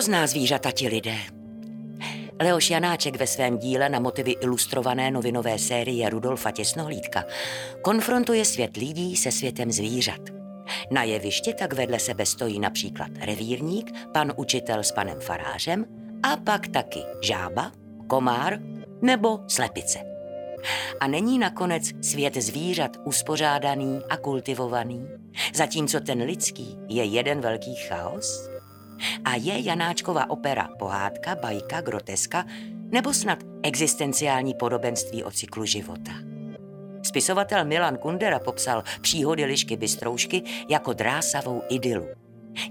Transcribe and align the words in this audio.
Hrozná 0.00 0.26
zvířata 0.26 0.70
ti 0.70 0.88
lidé. 0.88 1.16
Leoš 2.42 2.70
Janáček 2.70 3.16
ve 3.16 3.26
svém 3.26 3.58
díle 3.58 3.88
na 3.88 4.00
motivy 4.00 4.30
ilustrované 4.30 5.10
novinové 5.10 5.58
série 5.58 6.10
Rudolfa 6.10 6.50
Těsnohlídka 6.50 7.24
konfrontuje 7.82 8.44
svět 8.44 8.76
lidí 8.76 9.16
se 9.16 9.32
světem 9.32 9.72
zvířat. 9.72 10.20
Na 10.90 11.02
jevišti 11.02 11.54
tak 11.54 11.72
vedle 11.72 11.98
sebe 11.98 12.26
stojí 12.26 12.60
například 12.60 13.08
revírník, 13.20 13.92
pan 14.12 14.32
učitel 14.36 14.78
s 14.78 14.92
panem 14.92 15.20
farářem 15.20 15.84
a 16.22 16.36
pak 16.36 16.68
taky 16.68 17.00
žába, 17.22 17.72
komár 18.06 18.58
nebo 19.02 19.40
slepice. 19.48 19.98
A 21.00 21.06
není 21.06 21.38
nakonec 21.38 21.82
svět 22.02 22.36
zvířat 22.36 22.96
uspořádaný 23.04 24.00
a 24.08 24.16
kultivovaný, 24.16 25.08
zatímco 25.54 26.00
ten 26.00 26.22
lidský 26.22 26.78
je 26.88 27.04
jeden 27.04 27.40
velký 27.40 27.74
chaos? 27.74 28.49
A 29.24 29.34
je 29.34 29.60
Janáčkova 29.60 30.30
opera 30.30 30.68
pohádka, 30.78 31.34
bajka, 31.34 31.80
groteska 31.80 32.44
nebo 32.90 33.14
snad 33.14 33.38
existenciální 33.62 34.54
podobenství 34.54 35.24
o 35.24 35.30
cyklu 35.30 35.64
života? 35.64 36.12
Spisovatel 37.02 37.64
Milan 37.64 37.96
Kundera 37.96 38.38
popsal 38.38 38.84
příhody 39.00 39.44
Lišky 39.44 39.76
Bystroušky 39.76 40.42
jako 40.68 40.92
drásavou 40.92 41.62
idylu. 41.68 42.06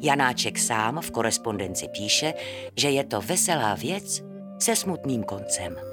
Janáček 0.02 0.60
sám 0.60 1.02
v 1.02 1.12
korespondenci 1.12 1.88
píše, 1.88 2.34
že 2.78 2.90
je 2.90 3.04
to 3.04 3.22
veselá 3.22 3.76
věc 3.76 4.24
se 4.60 4.76
smutným 4.76 5.24
koncem. 5.24 5.89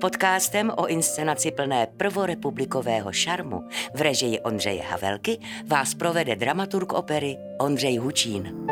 Podcastem 0.00 0.70
o 0.76 0.86
inscenaci 0.86 1.50
plné 1.50 1.86
prvorepublikového 1.96 3.12
šarmu 3.12 3.68
v 3.94 4.00
režii 4.00 4.40
Ondřeje 4.40 4.82
Havelky 4.82 5.38
vás 5.66 5.94
provede 5.94 6.36
dramaturg 6.36 6.92
opery 6.92 7.36
Ondřej 7.58 7.96
Hučín. 7.96 8.66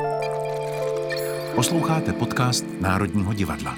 Posloucháte 1.55 2.13
podcast 2.13 2.65
Národního 2.81 3.33
divadla. 3.33 3.77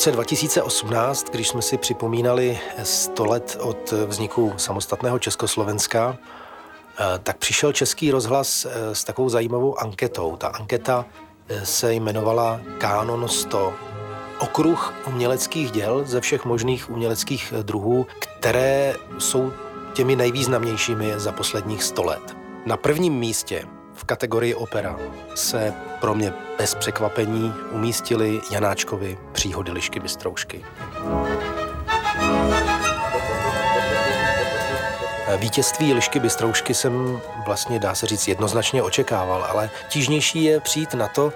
Roce 0.00 0.12
2018, 0.12 1.30
když 1.30 1.48
jsme 1.48 1.62
si 1.62 1.78
připomínali 1.78 2.58
100 2.82 3.24
let 3.24 3.56
od 3.60 3.92
vzniku 3.92 4.52
samostatného 4.56 5.18
Československa, 5.18 6.16
eh, 6.18 7.18
tak 7.22 7.36
přišel 7.36 7.72
Český 7.72 8.10
rozhlas 8.10 8.64
eh, 8.64 8.94
s 8.94 9.04
takovou 9.04 9.28
zajímavou 9.28 9.80
anketou. 9.80 10.36
Ta 10.36 10.48
anketa 10.48 11.04
eh, 11.48 11.66
se 11.66 11.94
jmenovala 11.94 12.60
Kánon 12.78 13.28
100. 13.28 13.74
Okruh 14.38 14.94
uměleckých 15.06 15.70
děl 15.70 16.02
ze 16.06 16.20
všech 16.20 16.44
možných 16.44 16.90
uměleckých 16.90 17.54
druhů, 17.62 18.06
které 18.18 18.94
jsou 19.18 19.52
těmi 19.94 20.16
nejvýznamnějšími 20.16 21.12
za 21.16 21.32
posledních 21.32 21.82
100 21.82 22.02
let. 22.02 22.36
Na 22.66 22.76
prvním 22.76 23.14
místě 23.14 23.64
v 24.00 24.04
kategorii 24.04 24.54
opera 24.54 24.96
se 25.34 25.74
pro 26.00 26.14
mě 26.14 26.32
bez 26.58 26.74
překvapení 26.74 27.54
umístili 27.70 28.40
Janáčkovi 28.50 29.18
příhody 29.32 29.72
Lišky 29.72 30.00
Bystroušky. 30.00 30.64
Vítězství 35.36 35.94
Lišky 35.94 36.20
Bystroušky 36.20 36.74
jsem 36.74 37.20
vlastně, 37.46 37.78
dá 37.78 37.94
se 37.94 38.06
říct, 38.06 38.28
jednoznačně 38.28 38.82
očekával, 38.82 39.44
ale 39.44 39.70
tížnější 39.88 40.44
je 40.44 40.60
přijít 40.60 40.94
na 40.94 41.08
to, 41.08 41.32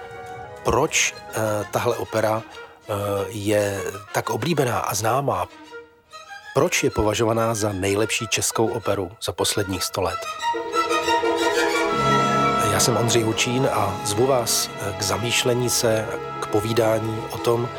proč 0.63 1.13
uh, 1.13 1.43
tahle 1.71 1.95
opera 1.97 2.37
uh, 2.37 2.95
je 3.27 3.81
tak 4.13 4.29
oblíbená 4.29 4.79
a 4.79 4.95
známá. 4.95 5.47
Proč 6.53 6.83
je 6.83 6.89
považovaná 6.89 7.55
za 7.55 7.73
nejlepší 7.73 8.27
českou 8.27 8.67
operu 8.67 9.11
za 9.23 9.31
posledních 9.31 9.83
sto 9.83 10.01
let? 10.01 10.19
Já 12.75 12.81
jsem 12.81 12.97
Ondřej 12.97 13.23
Hučín 13.23 13.69
a 13.71 14.01
zvu 14.05 14.27
vás 14.27 14.69
eh, 14.81 14.93
k 14.97 15.01
zamýšlení 15.01 15.69
se, 15.69 16.05
k 16.39 16.47
povídání 16.47 17.19
o 17.31 17.37
tom, 17.37 17.69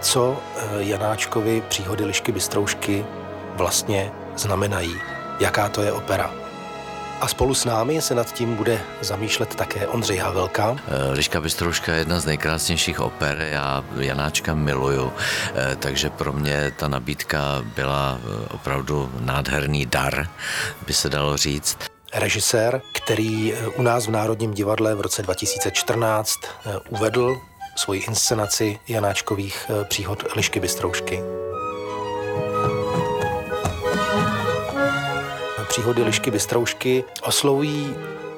co 0.00 0.36
eh, 0.56 0.60
Janáčkovi 0.78 1.62
příhody 1.68 2.04
Lišky 2.04 2.32
Bystroušky 2.32 3.06
vlastně 3.54 4.12
znamenají, 4.36 4.94
jaká 5.40 5.68
to 5.68 5.82
je 5.82 5.92
opera. 5.92 6.30
A 7.20 7.28
spolu 7.28 7.54
s 7.54 7.64
námi 7.64 8.02
se 8.02 8.14
nad 8.14 8.32
tím 8.32 8.56
bude 8.56 8.80
zamýšlet 9.00 9.54
také 9.54 9.86
Ondřej 9.86 10.18
Havelka. 10.18 10.76
Eh, 10.88 11.12
Liška 11.12 11.40
Bystrouška 11.40 11.92
je 11.92 11.98
jedna 11.98 12.20
z 12.20 12.26
nejkrásnějších 12.26 13.00
oper, 13.00 13.48
já 13.50 13.84
Janáčka 13.96 14.54
miluju, 14.54 15.12
takže 15.78 16.10
pro 16.10 16.32
mě 16.32 16.72
ta 16.76 16.88
nabídka 16.88 17.62
byla 17.74 18.18
opravdu 18.50 19.12
nádherný 19.20 19.86
dar, 19.86 20.28
by 20.86 20.92
se 20.92 21.08
dalo 21.08 21.36
říct 21.36 21.95
režisér, 22.18 22.82
který 22.92 23.54
eh, 23.54 23.68
u 23.68 23.82
nás 23.82 24.06
v 24.06 24.10
Národním 24.10 24.54
divadle 24.54 24.94
v 24.94 25.00
roce 25.00 25.22
2014 25.22 26.40
eh, 26.44 26.78
uvedl 26.88 27.36
svoji 27.76 28.00
inscenaci 28.00 28.78
Janáčkových 28.88 29.70
eh, 29.70 29.84
příhod 29.84 30.24
Lišky 30.36 30.60
Bystroušky. 30.60 31.22
Příhody 35.68 36.02
Lišky 36.02 36.30
Bystroušky 36.30 37.04
oslovují 37.22 37.94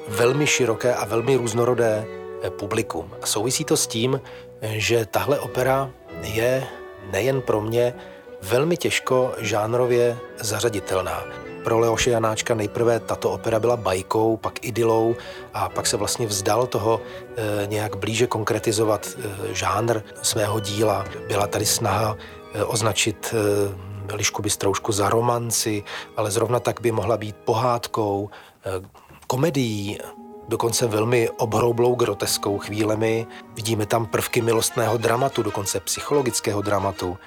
velmi 0.07 0.47
široké 0.47 0.95
a 0.95 1.05
velmi 1.05 1.35
různorodé 1.35 2.05
publikum. 2.49 3.11
A 3.21 3.25
souvisí 3.25 3.65
to 3.65 3.77
s 3.77 3.87
tím, 3.87 4.21
že 4.61 5.05
tahle 5.05 5.39
opera 5.39 5.91
je 6.21 6.67
nejen 7.11 7.41
pro 7.41 7.61
mě 7.61 7.93
velmi 8.41 8.77
těžko 8.77 9.33
žánrově 9.39 10.17
zařaditelná. 10.39 11.48
Pro 11.69 11.79
Leoše 11.79 12.09
Janáčka 12.09 12.55
nejprve 12.55 12.99
tato 12.99 13.31
opera 13.31 13.59
byla 13.59 13.77
bajkou, 13.77 14.37
pak 14.37 14.65
idylou 14.65 15.15
a 15.53 15.69
pak 15.69 15.87
se 15.87 15.97
vlastně 15.97 16.27
vzdal 16.27 16.67
toho 16.67 17.01
e, 17.37 17.67
nějak 17.67 17.95
blíže 17.95 18.27
konkretizovat 18.27 19.07
e, 19.07 19.53
žánr 19.53 20.01
svého 20.21 20.59
díla. 20.59 21.05
Byla 21.27 21.47
tady 21.47 21.65
snaha 21.65 22.17
e, 22.53 22.63
označit 22.63 23.35
e, 24.09 24.15
Lišku 24.15 24.41
Bystroušku 24.41 24.91
za 24.91 25.09
romanci, 25.09 25.83
ale 26.17 26.31
zrovna 26.31 26.59
tak 26.59 26.81
by 26.81 26.91
mohla 26.91 27.17
být 27.17 27.35
pohádkou, 27.35 28.29
e, 28.65 28.69
komedií, 29.27 29.97
dokonce 30.47 30.87
velmi 30.87 31.29
obhroublou 31.29 31.95
groteskou 31.95 32.57
chvílemi. 32.57 33.27
Vidíme 33.55 33.85
tam 33.85 34.05
prvky 34.05 34.41
milostného 34.41 34.97
dramatu, 34.97 35.43
dokonce 35.43 35.79
psychologického 35.79 36.61
dramatu 36.61 37.17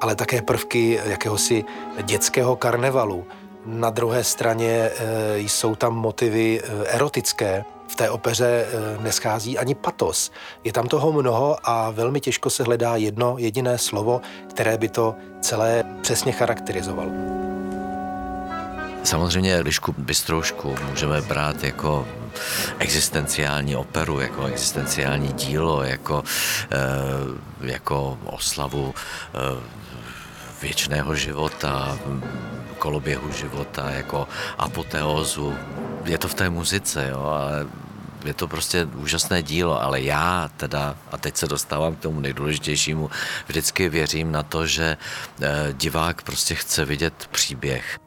ale 0.00 0.14
také 0.14 0.42
prvky 0.42 1.00
jakéhosi 1.04 1.64
dětského 2.02 2.56
karnevalu. 2.56 3.24
Na 3.66 3.90
druhé 3.90 4.24
straně 4.24 4.68
e, 4.68 5.38
jsou 5.38 5.74
tam 5.74 5.94
motivy 5.94 6.60
e, 6.60 6.86
erotické. 6.86 7.64
V 7.88 7.96
té 7.96 8.10
opeře 8.10 8.66
e, 8.66 9.02
neschází 9.02 9.58
ani 9.58 9.74
patos. 9.74 10.30
Je 10.64 10.72
tam 10.72 10.86
toho 10.86 11.12
mnoho 11.12 11.56
a 11.64 11.90
velmi 11.90 12.20
těžko 12.20 12.50
se 12.50 12.64
hledá 12.64 12.96
jedno 12.96 13.34
jediné 13.38 13.78
slovo, 13.78 14.20
které 14.50 14.78
by 14.78 14.88
to 14.88 15.14
celé 15.40 15.84
přesně 16.02 16.32
charakterizovalo. 16.32 17.43
Samozřejmě 19.04 19.60
Lišku 19.60 19.94
Bystroušku 19.98 20.76
můžeme 20.90 21.20
brát 21.20 21.64
jako 21.64 22.08
existenciální 22.78 23.76
operu, 23.76 24.20
jako 24.20 24.46
existenciální 24.46 25.32
dílo, 25.32 25.82
jako, 25.82 26.24
eh, 26.70 26.78
jako 27.60 28.18
oslavu 28.24 28.94
eh, 29.34 29.60
věčného 30.62 31.14
života, 31.14 31.98
koloběhu 32.78 33.32
života, 33.32 33.90
jako 33.90 34.28
apoteózu. 34.58 35.54
Je 36.04 36.18
to 36.18 36.28
v 36.28 36.34
té 36.34 36.50
muzice, 36.50 37.08
jo, 37.10 37.20
ale 37.20 37.66
je 38.24 38.34
to 38.34 38.48
prostě 38.48 38.84
úžasné 38.84 39.42
dílo, 39.42 39.82
ale 39.82 40.00
já 40.00 40.50
teda, 40.56 40.96
a 41.12 41.16
teď 41.16 41.36
se 41.36 41.46
dostávám 41.46 41.96
k 41.96 42.00
tomu 42.00 42.20
nejdůležitějšímu, 42.20 43.10
vždycky 43.46 43.88
věřím 43.88 44.32
na 44.32 44.42
to, 44.42 44.66
že 44.66 44.96
eh, 45.42 45.68
divák 45.72 46.22
prostě 46.22 46.54
chce 46.54 46.84
vidět 46.84 47.28
příběh. 47.30 48.03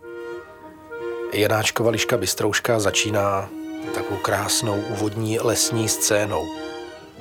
Janáčkova 1.33 1.91
liška 1.91 2.17
Bystrouška 2.17 2.79
začíná 2.79 3.49
takovou 3.93 4.17
krásnou 4.17 4.81
úvodní 4.81 5.39
lesní 5.39 5.89
scénou. 5.89 6.45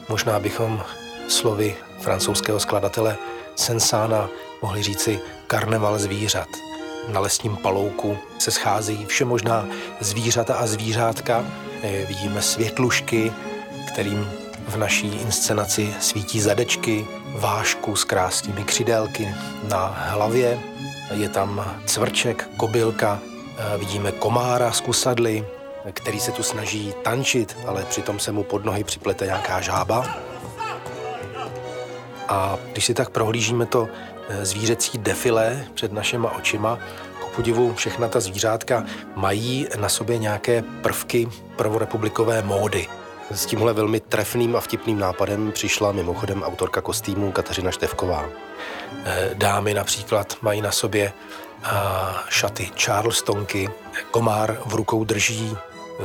Možná 0.09 0.39
bychom 0.39 0.83
slovy 1.29 1.77
francouzského 2.01 2.61
skladatele 2.61 3.17
Sensana 3.57 4.29
mohli 4.63 4.83
říci 4.83 5.21
karneval 5.47 5.99
zvířat. 5.99 6.49
Na 7.09 7.21
lesním 7.21 7.57
palouku 7.57 8.19
se 8.39 8.51
scházejí 8.51 9.07
vše 9.07 9.25
možná 9.25 9.67
zvířata 10.01 10.55
a 10.55 10.67
zvířátka. 10.67 11.45
Eh, 11.83 12.07
vidíme 12.07 12.43
světlušky, 12.43 13.33
kterým 13.93 14.31
v 14.69 14.77
naší 14.77 15.07
inscenaci 15.07 15.95
svítí 16.01 16.41
zadečky, 16.41 17.07
vášku 17.35 17.97
s 17.97 18.05
krásnými 18.05 18.65
křidélky 18.65 19.35
na 19.69 19.87
hlavě. 19.87 20.59
Je 21.15 21.29
tam 21.29 21.81
cvrček, 21.87 22.49
kobylka, 22.57 23.21
vidíme 23.79 24.13
komára 24.13 24.73
z 24.73 24.81
kusadly, 24.81 25.45
který 25.93 26.21
se 26.21 26.33
tu 26.33 26.43
snaží 26.43 26.95
tančit, 27.03 27.57
ale 27.67 27.85
přitom 27.85 28.19
se 28.19 28.33
mu 28.33 28.43
pod 28.43 28.65
nohy 28.65 28.85
připlete 28.85 29.25
nějaká 29.25 29.61
žába. 29.61 30.17
A 32.29 32.59
když 32.73 32.85
si 32.85 32.95
tak 32.95 33.11
prohlížíme 33.11 33.67
to 33.67 33.89
eh, 34.29 34.47
zvířecí 34.47 34.99
defilé 34.99 35.67
před 35.75 35.93
našima 35.93 36.31
očima, 36.31 36.79
ku 37.21 37.29
podivu 37.37 37.75
všechna 37.75 38.09
ta 38.09 38.21
zvířátka 38.21 38.85
mají 39.17 39.67
na 39.81 39.89
sobě 39.89 40.19
nějaké 40.19 40.63
prvky 40.83 41.29
prvorepublikové 41.57 42.43
módy. 42.43 42.87
S 43.31 43.47
tímhle 43.47 43.73
velmi 43.73 44.01
trefným 44.01 44.57
a 44.57 44.61
vtipným 44.61 44.99
nápadem 44.99 45.53
přišla 45.53 45.93
mimochodem 45.93 46.43
autorka 46.43 46.81
kostýmů 46.81 47.33
Kateřina 47.33 47.71
Števková. 47.71 48.25
Eh, 49.05 49.31
dámy 49.35 49.75
například 49.75 50.37
mají 50.43 50.61
na 50.61 50.73
sobě 50.73 51.13
šaty 52.29 52.71
Charlestonky, 52.77 53.69
komár 54.11 54.59
v 54.67 54.75
rukou 54.75 55.05
drží 55.05 55.57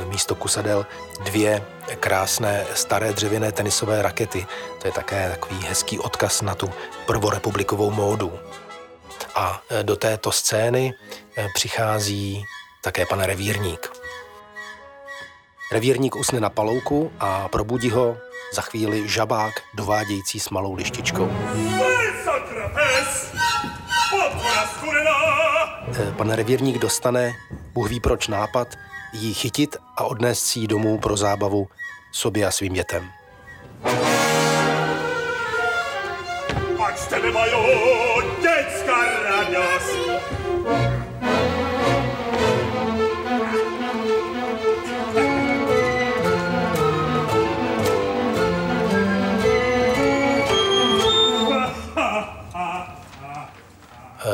místo 0.08 0.34
kusadel 0.34 0.86
dvě 1.24 1.66
krásné 2.00 2.66
staré 2.74 3.12
dřevěné 3.12 3.52
tenisové 3.52 4.02
rakety. 4.02 4.46
To 4.80 4.88
je 4.88 4.92
také 4.92 5.30
takový 5.30 5.64
hezký 5.64 5.98
odkaz 5.98 6.42
na 6.42 6.54
tu 6.54 6.70
prvorepublikovou 7.06 7.90
módu. 7.90 8.32
A 9.34 9.62
e, 9.70 9.82
do 9.82 9.96
této 9.96 10.32
scény 10.32 10.94
e, 11.36 11.46
přichází 11.54 12.44
také 12.82 13.06
pan 13.06 13.20
revírník. 13.20 13.92
Revírník 15.72 16.16
usne 16.16 16.40
na 16.40 16.50
palouku 16.50 17.12
a 17.20 17.48
probudí 17.48 17.90
ho 17.90 18.16
za 18.54 18.62
chvíli 18.62 19.08
žabák 19.08 19.52
dovádějící 19.74 20.40
s 20.40 20.50
malou 20.50 20.74
lištičkou. 20.74 21.28
E, 21.28 22.02
pan 26.16 26.30
revírník 26.30 26.78
dostane, 26.78 27.32
Bůh 27.72 27.90
ví 27.90 28.00
proč 28.00 28.28
nápad, 28.28 28.68
jí 29.12 29.34
chytit 29.34 29.76
a 29.96 30.04
odnést 30.04 30.44
si 30.44 30.58
ji 30.58 30.66
domů 30.66 30.98
pro 30.98 31.16
zábavu 31.16 31.68
sobě 32.12 32.46
a 32.46 32.50
svým 32.50 32.72
dětem. 32.72 33.10
Ať 36.86 36.98
z 36.98 37.06
tebe 37.06 37.32
mají 37.32 37.52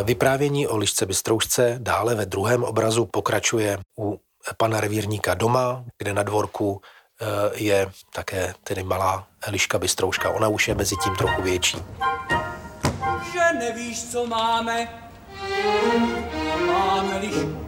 Vyprávění 0.08 0.66
o 0.66 0.76
lišce 0.76 1.06
bystroušce 1.06 1.76
dále 1.78 2.14
ve 2.14 2.26
druhém 2.26 2.64
obrazu 2.64 3.06
pokračuje 3.06 3.78
u 3.98 4.20
pana 4.56 4.80
revírníka 4.80 5.34
doma, 5.34 5.84
kde 5.98 6.12
na 6.12 6.22
dvorku 6.22 6.80
eh, 7.20 7.26
je 7.54 7.90
také 8.14 8.54
tedy 8.64 8.82
malá 8.82 9.26
liška 9.48 9.78
bystrouška. 9.78 10.30
Ona 10.30 10.48
už 10.48 10.68
je 10.68 10.74
mezi 10.74 10.96
tím 11.04 11.16
trochu 11.16 11.42
větší. 11.42 11.78
Že 13.32 13.58
nevíš, 13.58 14.04
co 14.04 14.26
máme? 14.26 14.88
Máme 16.66 17.18
lišku. 17.18 17.66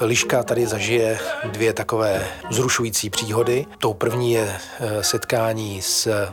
Liška 0.00 0.42
tady 0.42 0.66
zažije 0.66 1.18
dvě 1.44 1.72
takové 1.72 2.28
zrušující 2.50 3.10
příhody. 3.10 3.66
Tou 3.78 3.94
první 3.94 4.32
je 4.32 4.56
eh, 4.80 5.04
setkání 5.04 5.82
s 5.82 6.28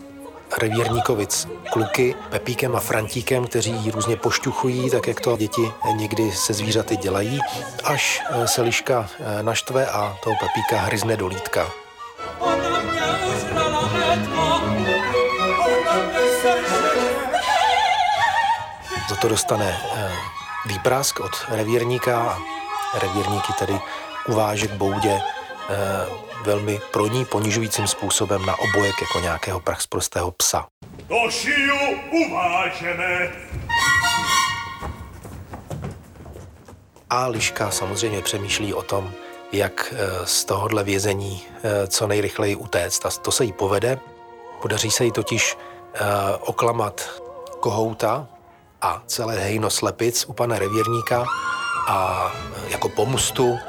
revírníkovic 0.57 1.47
kluky 1.71 2.15
Pepíkem 2.29 2.75
a 2.75 2.79
Frantíkem, 2.79 3.47
kteří 3.47 3.71
ji 3.71 3.91
různě 3.91 4.15
pošťuchují, 4.15 4.89
tak 4.89 5.07
jak 5.07 5.21
to 5.21 5.37
děti 5.37 5.71
někdy 5.95 6.31
se 6.31 6.53
zvířaty 6.53 6.97
dělají, 6.97 7.39
až 7.83 8.21
eh, 8.29 8.47
se 8.47 8.61
liška 8.61 9.09
eh, 9.19 9.43
naštve 9.43 9.87
a 9.87 10.17
toho 10.23 10.35
Pepíka 10.39 10.81
hryzne 10.81 11.17
do 11.17 11.27
lítka. 11.27 11.71
Za 19.09 19.15
to 19.21 19.27
dostane 19.27 19.77
eh, 19.95 20.11
výprask 20.65 21.19
od 21.19 21.31
revírníka 21.49 22.37
a 22.93 22.99
revírníky 22.99 23.53
tedy 23.59 23.79
uváže 24.27 24.67
k 24.67 24.71
boudě 24.71 25.21
velmi 26.45 26.81
pro 26.92 27.07
ní 27.07 27.25
ponižujícím 27.25 27.88
způsobem 27.88 28.45
na 28.45 28.56
obojek 28.60 28.95
jako 29.01 29.19
nějakého 29.19 29.60
prachsprostého 29.60 30.31
psa. 30.31 30.68
Do 31.10 31.31
šiju 31.31 31.75
uvážeme. 32.12 33.31
A 37.10 37.27
Liška 37.27 37.71
samozřejmě 37.71 38.21
přemýšlí 38.21 38.74
o 38.74 38.81
tom, 38.81 39.12
jak 39.51 39.94
eh, 39.94 40.25
z 40.25 40.45
tohohle 40.45 40.83
vězení 40.83 41.42
eh, 41.63 41.88
co 41.88 42.07
nejrychleji 42.07 42.56
utéct. 42.56 43.06
A 43.06 43.10
to 43.10 43.31
se 43.31 43.44
jí 43.44 43.54
povede. 43.54 44.00
Podaří 44.62 44.92
se 44.92 45.06
jí 45.06 45.12
totiž 45.12 45.57
eh, 45.94 46.00
oklamat 46.39 47.21
kohouta 47.60 48.27
a 48.81 49.04
celé 49.06 49.39
hejno 49.39 49.69
slepic 49.69 50.25
u 50.27 50.33
pana 50.33 50.60
revírníka 50.60 51.25
a 51.88 52.31
jako 52.69 52.89
pomstu 52.89 53.60
Eh, 53.66 53.69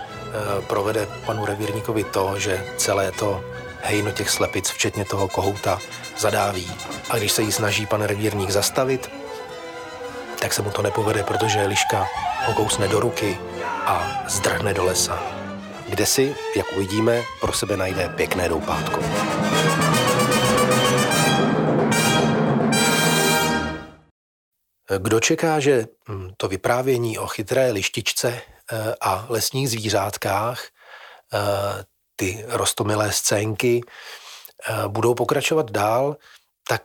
provede 0.67 1.09
panu 1.27 1.45
revírníkovi 1.47 2.05
to, 2.05 2.39
že 2.39 2.65
celé 2.77 3.13
to 3.13 3.45
hejno 3.83 4.11
těch 4.13 4.31
slepic, 4.31 4.71
včetně 4.71 5.05
toho 5.05 5.29
kohouta, 5.29 5.79
zadáví. 6.19 6.71
A 7.11 7.19
když 7.19 7.33
se 7.33 7.43
jí 7.43 7.53
snaží 7.53 7.87
pan 7.87 8.03
revírník 8.03 8.51
zastavit, 8.51 9.11
tak 10.39 10.53
se 10.53 10.63
mu 10.63 10.71
to 10.71 10.83
nepovede, 10.83 11.23
protože 11.23 11.67
liška 11.67 12.07
ho 12.47 12.55
kousne 12.55 12.89
do 12.89 13.01
ruky 13.01 13.39
a 13.87 14.25
zdrhne 14.29 14.75
do 14.75 14.85
lesa. 14.85 15.23
Kde 15.89 16.07
si, 16.07 16.35
jak 16.57 16.67
uvidíme, 16.77 17.23
pro 17.41 17.53
sebe 17.53 17.77
najde 17.77 18.09
pěkné 18.09 18.49
doupátko. 18.49 19.01
Kdo 24.99 25.21
čeká, 25.21 25.61
že 25.61 25.87
hm, 26.09 26.31
to 26.37 26.49
vyprávění 26.49 27.19
o 27.19 27.27
chytré 27.27 27.71
lištičce 27.71 28.43
Eh, 28.60 28.60
a 29.01 29.27
lesních 29.29 29.71
zvířátkách. 29.71 30.65
Eh, 31.33 31.85
ty 32.17 32.45
rostomilé 32.49 33.13
scénky 33.13 33.81
eh, 33.81 34.89
budou 34.89 35.15
pokračovat 35.15 35.71
dál, 35.71 36.17
tak 36.69 36.83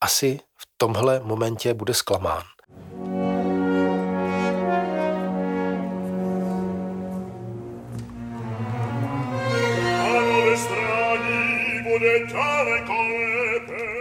asi 0.00 0.40
v 0.56 0.66
tomhle 0.76 1.20
momentě 1.20 1.74
bude 1.74 1.94
zklamán. 1.94 2.42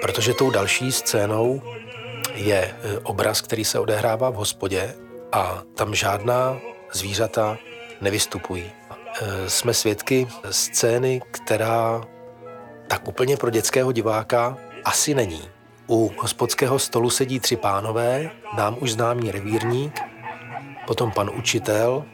Protože 0.01 0.33
tou 0.33 0.49
další 0.49 0.91
scénou 0.91 1.61
je 2.33 2.75
obraz, 3.03 3.41
který 3.41 3.65
se 3.65 3.79
odehrává 3.79 4.29
v 4.29 4.35
hospodě 4.35 5.06
a 5.31 5.63
tam 5.75 5.95
žádná 5.95 6.57
zvířata 6.93 7.57
nevystupují. 8.01 8.71
E, 9.21 9.49
jsme 9.49 9.73
svědky 9.73 10.27
scény, 10.51 11.21
která 11.31 12.01
tak 12.87 13.07
úplně 13.07 13.37
pro 13.37 13.49
dětského 13.49 13.91
diváka 13.91 14.57
asi 14.85 15.13
není. 15.15 15.41
U 15.89 16.11
hospodského 16.17 16.79
stolu 16.79 17.09
sedí 17.09 17.39
tři 17.39 17.55
pánové, 17.55 18.29
nám 18.57 18.77
už 18.79 18.91
známý 18.91 19.31
revírník, 19.31 19.99
potom 20.87 21.11
pan 21.11 21.29
učitel 21.33 22.05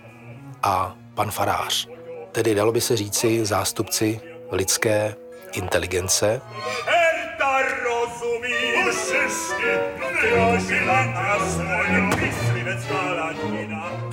a 0.64 0.96
pan 1.16 1.32
farář. 1.32 1.88
Tedy 2.32 2.56
dalo 2.56 2.72
by 2.72 2.82
se 2.82 2.98
říci 2.98 3.46
zástupci 3.46 4.22
lidské 4.52 5.16
inteligence. 5.54 6.42
Herta 6.86 7.60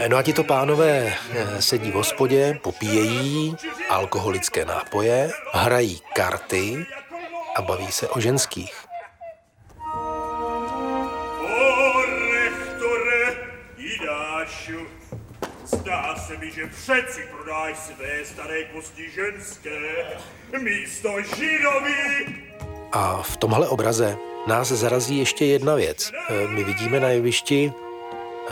No 0.08 0.16
a 0.16 0.22
tito 0.22 0.44
pánové 0.44 1.12
eh, 1.12 1.62
sedí 1.62 1.90
v 1.90 1.94
hospodě, 1.94 2.58
popíjejí 2.62 3.56
alkoholické 3.88 4.64
nápoje, 4.64 5.30
hrají 5.52 6.00
karty 6.14 6.86
a 7.56 7.62
baví 7.62 7.92
se 7.92 8.08
o 8.08 8.20
ženských. 8.20 8.74
Zdá 15.64 16.16
se 16.16 16.36
mi, 16.36 16.50
že 16.50 16.66
přeci 16.66 17.20
prodáš 17.30 17.76
své 17.76 18.24
staré 18.24 18.64
kosti 18.64 19.10
ženské 19.10 19.80
místo 20.58 21.08
židovi. 21.36 22.26
A 22.92 23.22
v 23.22 23.36
tomhle 23.36 23.68
obraze 23.68 24.16
nás 24.46 24.68
zarazí 24.68 25.18
ještě 25.18 25.44
jedna 25.44 25.74
věc. 25.74 26.12
Eh, 26.28 26.46
my 26.46 26.64
vidíme 26.64 27.00
na 27.00 27.08
jevišti 27.08 27.72
Eh, 27.72 27.89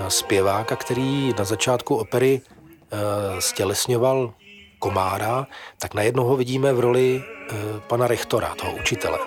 zpěváka, 0.09 0.77
který 0.77 1.35
na 1.39 1.45
začátku 1.45 1.97
opery 1.97 2.41
eh, 2.41 2.97
stělesňoval 3.41 4.33
komára, 4.79 5.47
tak 5.79 5.95
najednou 5.95 6.25
ho 6.25 6.37
vidíme 6.37 6.73
v 6.73 6.81
roli 6.81 7.23
eh, 7.23 7.55
pana 7.87 8.07
rektora, 8.07 8.55
toho 8.55 8.73
učitele. 8.73 9.19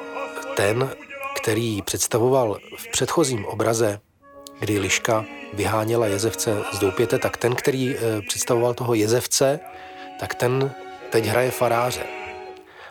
Ten, 0.55 0.89
který 1.35 1.81
představoval 1.81 2.57
v 2.77 2.91
předchozím 2.91 3.45
obraze, 3.45 3.99
kdy 4.59 4.79
Liška 4.79 5.25
vyháněla 5.53 6.07
jezevce 6.07 6.63
z 6.73 6.79
doupěte, 6.79 7.19
tak 7.19 7.37
ten, 7.37 7.55
který 7.55 7.95
představoval 8.27 8.73
toho 8.73 8.93
jezevce, 8.93 9.59
tak 10.19 10.35
ten 10.35 10.71
teď 11.09 11.25
hraje 11.25 11.51
faráře. 11.51 12.03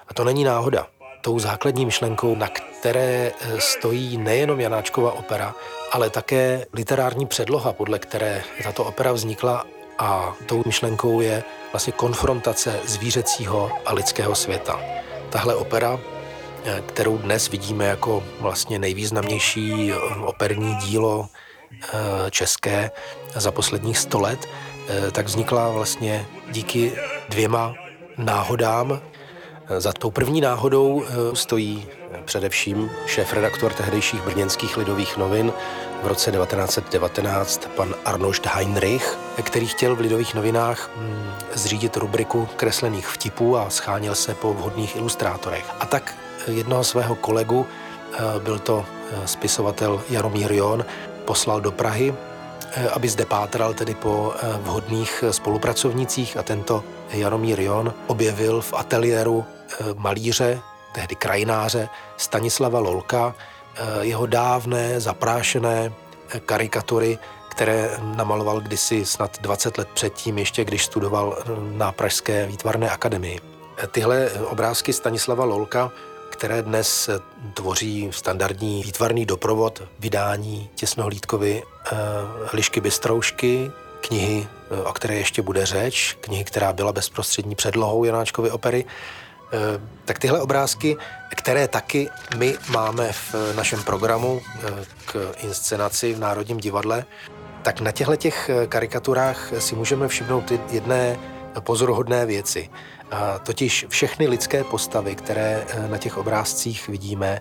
A 0.08 0.14
to 0.14 0.25
není 0.25 0.44
náhoda, 0.44 0.87
tou 1.20 1.38
základní 1.38 1.86
myšlenkou, 1.86 2.34
na 2.34 2.48
které 2.48 3.32
eh, 3.40 3.60
stojí 3.60 4.18
nejenom 4.18 4.60
Janáčkova 4.60 5.12
opera, 5.12 5.54
ale 5.92 6.10
také 6.10 6.66
literární 6.72 7.26
předloha, 7.26 7.72
podle 7.72 7.98
které 7.98 8.42
tato 8.62 8.84
opera 8.84 9.12
vznikla 9.12 9.66
a 9.98 10.34
tou 10.46 10.62
myšlenkou 10.66 11.20
je 11.20 11.44
vlastně 11.72 11.92
konfrontace 11.92 12.80
zvířecího 12.84 13.70
a 13.86 13.94
lidského 13.94 14.34
světa. 14.34 14.80
Tahle 15.30 15.54
opera, 15.54 16.00
eh, 16.64 16.82
kterou 16.86 17.18
dnes 17.18 17.48
vidíme 17.48 17.84
jako 17.84 18.22
vlastně 18.40 18.78
nejvýznamnější 18.78 19.92
operní 20.24 20.74
dílo 20.74 21.28
české 22.30 22.90
za 23.34 23.50
posledních 23.50 23.98
sto 23.98 24.20
let, 24.20 24.48
tak 25.12 25.26
vznikla 25.26 25.70
vlastně 25.70 26.26
díky 26.50 26.92
dvěma 27.28 27.74
náhodám. 28.18 29.00
Za 29.78 29.92
tou 29.92 30.10
první 30.10 30.40
náhodou 30.40 31.02
eh, 31.02 31.36
stojí 31.36 31.86
především 32.24 32.90
šéf-redaktor 33.06 33.72
tehdejších 33.72 34.22
brněnských 34.22 34.76
lidových 34.76 35.16
novin 35.16 35.52
v 36.02 36.06
roce 36.06 36.32
1919 36.32 37.68
pan 37.76 37.94
Arnošt 38.04 38.46
Heinrich, 38.46 39.18
který 39.42 39.66
chtěl 39.66 39.96
v 39.96 40.00
lidových 40.00 40.34
novinách 40.34 40.90
hm, 40.96 41.30
zřídit 41.54 41.96
rubriku 41.96 42.48
kreslených 42.56 43.06
vtipů 43.06 43.56
a 43.56 43.70
scháněl 43.70 44.14
se 44.14 44.34
po 44.34 44.54
vhodných 44.54 44.96
ilustrátorech. 44.96 45.64
A 45.80 45.86
tak 45.86 46.14
jednoho 46.46 46.84
svého 46.84 47.14
kolegu, 47.14 47.66
eh, 48.12 48.18
byl 48.38 48.58
to 48.58 48.86
eh, 48.86 49.26
spisovatel 49.26 50.02
Jaromír 50.10 50.52
Jon, 50.52 50.84
poslal 51.24 51.60
do 51.60 51.72
Prahy 51.72 52.14
Eh, 52.70 52.88
aby 52.88 53.08
zde 53.08 53.26
pátral 53.26 53.74
tedy 53.74 53.94
po 53.98 54.30
eh, 54.30 54.46
vhodných 54.62 55.24
eh, 55.26 55.32
spolupracovnicích 55.32 56.36
a 56.36 56.42
tento 56.42 56.84
Jaromír 57.10 57.60
Jon 57.60 57.94
objevil 58.06 58.62
v 58.62 58.74
ateliéru 58.78 59.44
malíře, 59.96 60.60
tehdy 60.92 61.14
krajináře 61.14 61.88
Stanislava 62.16 62.78
Lolka, 62.78 63.34
jeho 64.00 64.26
dávné, 64.26 65.00
zaprášené 65.00 65.92
karikatury, 66.46 67.18
které 67.48 67.90
namaloval 68.16 68.60
kdysi 68.60 69.06
snad 69.06 69.38
20 69.40 69.78
let 69.78 69.88
předtím, 69.94 70.38
ještě 70.38 70.64
když 70.64 70.84
studoval 70.84 71.38
na 71.72 71.92
Pražské 71.92 72.46
výtvarné 72.46 72.90
akademii. 72.90 73.40
Tyhle 73.90 74.30
obrázky 74.30 74.92
Stanislava 74.92 75.44
Lolka 75.44 75.92
které 76.40 76.62
dnes 76.62 77.10
tvoří 77.54 78.08
standardní 78.12 78.82
výtvarný 78.82 79.26
doprovod 79.26 79.82
vydání 79.98 80.68
těsnohlídkovy 80.74 81.62
eh, 81.62 81.96
Lišky 82.52 82.80
Bystroušky, 82.80 83.70
knihy, 84.00 84.46
eh, 84.70 84.82
o 84.82 84.92
které 84.92 85.14
ještě 85.14 85.42
bude 85.42 85.66
řeč, 85.66 86.16
knihy, 86.20 86.44
která 86.44 86.72
byla 86.72 86.92
bezprostřední 86.92 87.54
předlohou 87.54 88.04
Janáčkovy 88.04 88.50
opery, 88.50 88.84
eh, 88.84 89.19
tak 90.04 90.19
tyhle 90.19 90.40
obrázky, 90.40 90.97
které 91.37 91.69
taky 91.69 92.09
my 92.37 92.57
máme 92.71 93.12
v 93.12 93.35
našem 93.57 93.83
programu 93.83 94.40
k 95.04 95.33
inscenaci 95.42 96.14
v 96.14 96.19
Národním 96.19 96.59
divadle, 96.59 97.04
tak 97.62 97.80
na 97.80 97.92
těchto 97.92 98.16
těch 98.16 98.50
karikaturách 98.69 99.52
si 99.59 99.75
můžeme 99.75 100.09
všimnout 100.09 100.52
jedné 100.71 101.19
pozoruhodné 101.61 102.26
věci. 102.26 102.71
Totiž 103.42 103.87
všechny 103.88 104.28
lidské 104.28 104.64
postavy, 104.64 105.14
které 105.14 105.66
eh, 105.69 105.88
na 105.88 105.99
těch 105.99 106.19
obrázcích 106.19 106.88
vidíme, 106.88 107.40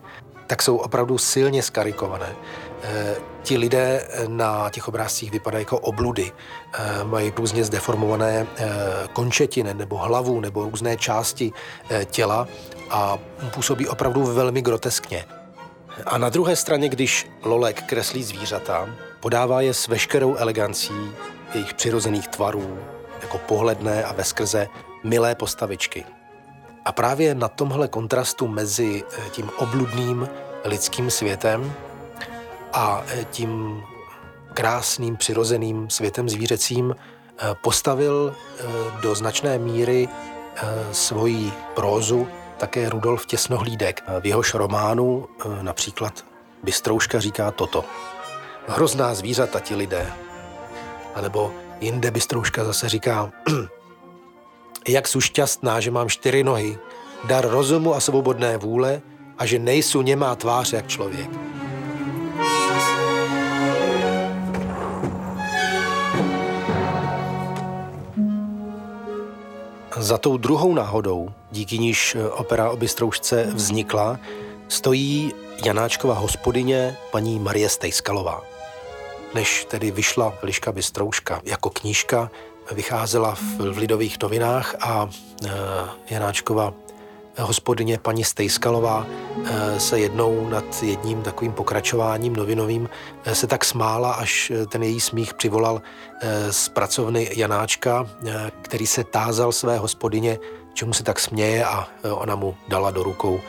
tak 0.50 0.62
jsou 0.62 0.77
opravdu 0.77 1.18
silně 1.18 1.63
skarikované. 1.63 2.36
E, 2.84 3.15
ti 3.44 3.58
lidé 3.58 4.08
eh, 4.10 4.27
na 4.27 4.70
těch 4.70 4.88
obrázcích 4.88 5.32
vypadají 5.32 5.62
jako 5.62 5.79
obludy. 5.79 6.32
E, 6.32 7.03
mají 7.03 7.34
různě 7.38 7.63
zdeformované 7.63 8.48
e, 8.58 8.68
končetiny 9.13 9.74
nebo 9.74 9.98
hlavu 9.98 10.39
nebo 10.39 10.63
různé 10.63 10.98
části 10.98 11.51
těla 12.06 12.48
a 12.89 13.18
působí 13.53 13.88
opravdu 13.88 14.24
velmi 14.24 14.62
groteskně. 14.62 15.25
A 16.06 16.18
na 16.18 16.29
druhé 16.29 16.56
straně, 16.56 16.89
když 16.89 17.29
Lolek 17.44 17.84
kreslí 17.84 18.24
zvířata, 18.24 18.89
podává 19.20 19.62
je 19.62 19.74
s 19.74 19.88
veškerou 19.88 20.36
elegancí 20.36 20.94
jejich 21.53 21.74
přirozených 21.74 22.27
tvarů, 22.27 22.79
jako 23.22 23.38
pohledné 23.38 24.03
a 24.03 24.13
veskrze 24.13 24.68
milé 25.03 25.36
postavičky. 25.36 26.06
A 26.86 26.91
právě 26.91 27.36
na 27.36 27.48
tomhle 27.48 27.88
kontrastu 27.88 28.48
mezi 28.48 29.03
eh, 29.03 29.29
tím 29.31 29.50
obludným 29.57 30.29
lidským 30.63 31.12
světem 31.12 31.74
a 32.74 33.03
eh, 33.07 33.25
tím 33.31 33.83
krásným 34.53 35.17
přirozeným 35.17 35.89
světem 35.89 36.29
zvířecím 36.29 36.95
eh, 36.95 37.55
postavil 37.62 38.36
do 39.01 39.15
značné 39.15 39.57
míry 39.57 40.07
svoji 40.91 41.53
prózu 41.75 42.27
také 42.57 42.89
Rudolf 42.89 43.25
Těsnohlídek. 43.25 44.03
V 44.19 44.25
jehož 44.25 44.53
románu 44.53 45.27
například 45.62 46.25
Bystrouška 46.63 47.19
říká 47.19 47.51
toto. 47.51 47.86
Hrozná 48.67 49.13
zvířata 49.13 49.59
ti 49.59 49.75
lidé. 49.75 50.12
A 51.15 51.21
nebo 51.21 51.53
jinde 51.79 52.12
Bystrouška 52.12 52.63
zase 52.63 52.89
říká 52.89 53.31
jak 54.88 55.07
jsou 55.07 55.21
šťastná, 55.21 55.79
že 55.79 55.91
mám 55.91 56.09
čtyři 56.09 56.43
nohy, 56.43 56.77
dar 57.24 57.48
rozumu 57.50 57.95
a 57.95 58.00
svobodné 58.00 58.57
vůle 58.57 59.01
a 59.38 59.45
že 59.45 59.59
nejsou 59.59 60.01
němá 60.01 60.36
tvář 60.36 60.74
jak 60.74 60.88
člověk. 60.88 61.29
Za 69.98 70.17
tou 70.17 70.38
druhou 70.38 70.74
náhodou, 70.74 71.29
díky 71.51 71.77
níž 71.77 72.15
eh, 72.15 72.29
opera 72.29 72.69
o 72.69 72.77
Bystroušce 72.77 73.45
vznikla, 73.53 74.19
stojí 74.67 75.33
Janáčkova 75.65 76.13
hospodyně 76.13 76.98
paní 77.12 77.39
Marie 77.39 77.69
Stejskalová. 77.69 78.41
Než 79.36 79.65
tedy 79.69 79.91
vyšla 79.91 80.33
Liška 80.43 80.71
Bystrouška 80.71 81.41
jako 81.43 81.69
knížka, 81.69 82.31
vycházela 82.72 83.36
v, 83.36 83.60
v 83.60 83.78
Lidových 83.78 84.18
novinách 84.22 84.76
a 84.80 85.10
e, 85.46 85.50
Janáčkova 86.10 86.74
hospodyně 87.40 87.98
paní 87.98 88.24
Stejskalová 88.24 89.06
e, 89.46 89.80
se 89.80 90.00
jednou 90.00 90.50
nad 90.50 90.84
jedním 90.84 91.22
takovým 91.22 91.54
pokračováním 91.54 92.36
novinovým 92.36 92.90
e, 93.24 93.36
se 93.36 93.48
tak 93.48 93.66
smála, 93.66 94.14
až 94.14 94.52
ten 94.70 94.84
její 94.84 95.00
smích 95.00 95.34
přivolal 95.34 95.82
z 96.52 96.70
pracovny 96.70 97.30
Janáčka, 97.36 98.10
který 98.62 98.88
se 98.88 99.04
tázal 99.04 99.52
své 99.52 99.78
hospodyně, 99.78 100.40
čemu 100.74 100.94
se 100.94 101.04
tak 101.04 101.20
směje 101.20 101.66
a 101.66 101.88
ona 102.12 102.36
mu 102.36 102.56
dala 102.68 102.92
do 102.92 103.04
rukou 103.04 103.42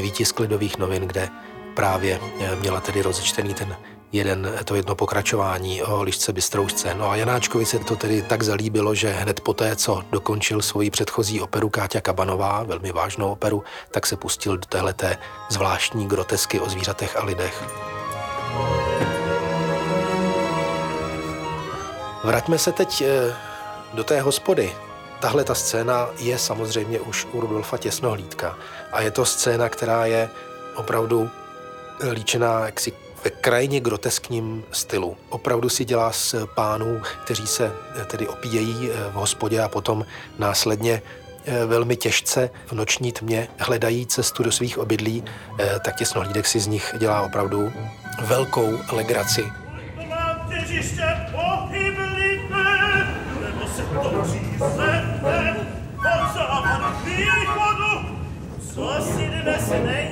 výtisk 0.00 0.40
Lidových 0.40 0.78
novin, 0.78 1.02
kde 1.02 1.28
právě 1.76 2.20
měla 2.60 2.80
tedy 2.80 3.02
rozečtený 3.02 3.54
ten 3.54 3.76
jeden, 4.14 4.58
to 4.64 4.74
jedno 4.74 4.94
pokračování 4.94 5.82
o 5.82 6.02
lišce 6.02 6.32
Bystroušce. 6.32 6.94
No 6.94 7.10
a 7.10 7.16
Janáčkovi 7.16 7.66
se 7.66 7.78
to 7.78 7.96
tedy 7.96 8.22
tak 8.22 8.42
zalíbilo, 8.42 8.94
že 8.94 9.10
hned 9.10 9.40
poté, 9.40 9.76
co 9.76 10.02
dokončil 10.10 10.62
svoji 10.62 10.90
předchozí 10.90 11.40
operu 11.40 11.68
Káťa 11.68 12.00
Kabanová, 12.00 12.62
velmi 12.62 12.92
vážnou 12.92 13.32
operu, 13.32 13.64
tak 13.90 14.06
se 14.06 14.16
pustil 14.16 14.56
do 14.56 14.66
téhleté 14.66 15.18
zvláštní 15.50 16.06
grotesky 16.06 16.60
o 16.60 16.68
zvířatech 16.70 17.16
a 17.16 17.24
lidech. 17.24 17.64
Vraťme 22.24 22.58
se 22.58 22.72
teď 22.72 23.02
eh, 23.02 23.34
do 23.92 24.04
té 24.04 24.20
hospody. 24.20 24.72
Tahle 25.20 25.44
ta 25.44 25.54
scéna 25.54 26.08
je 26.18 26.38
samozřejmě 26.38 27.00
už 27.00 27.26
u 27.32 27.40
Rudolfa 27.40 27.78
Těsnohlídka 27.78 28.56
a 28.92 29.00
je 29.00 29.10
to 29.10 29.24
scéna, 29.24 29.68
která 29.68 30.06
je 30.06 30.30
opravdu 30.74 31.30
líčená 32.12 32.66
jaksi 32.66 32.92
ve 33.24 33.30
krajně 33.30 33.80
groteskním 33.80 34.64
stylu. 34.72 35.16
Opravdu 35.28 35.68
si 35.68 35.84
dělá 35.84 36.12
z 36.12 36.34
pánů, 36.54 37.00
kteří 37.24 37.46
se 37.46 37.72
eh, 38.00 38.04
tedy 38.04 38.28
opíjejí 38.28 38.90
eh, 38.90 39.10
v 39.10 39.12
hospodě 39.12 39.62
a 39.62 39.68
potom 39.68 40.04
následně 40.38 41.02
eh, 41.46 41.66
velmi 41.66 41.96
těžce 41.96 42.50
v 42.66 42.72
noční 42.72 43.12
tmě 43.12 43.48
hledají 43.58 44.06
cestu 44.06 44.42
do 44.42 44.52
svých 44.52 44.78
obydlí, 44.78 45.24
tak 45.84 45.96
těsnohlídek 45.96 46.46
si 46.46 46.60
z 46.60 46.66
nich 46.66 46.94
dělá 46.98 47.22
opravdu 47.22 47.72
velkou 48.20 48.78
legraci. 48.92 49.44
Co 58.74 59.04
si 59.04 59.26
dnes 59.42 59.70
není 59.70 60.03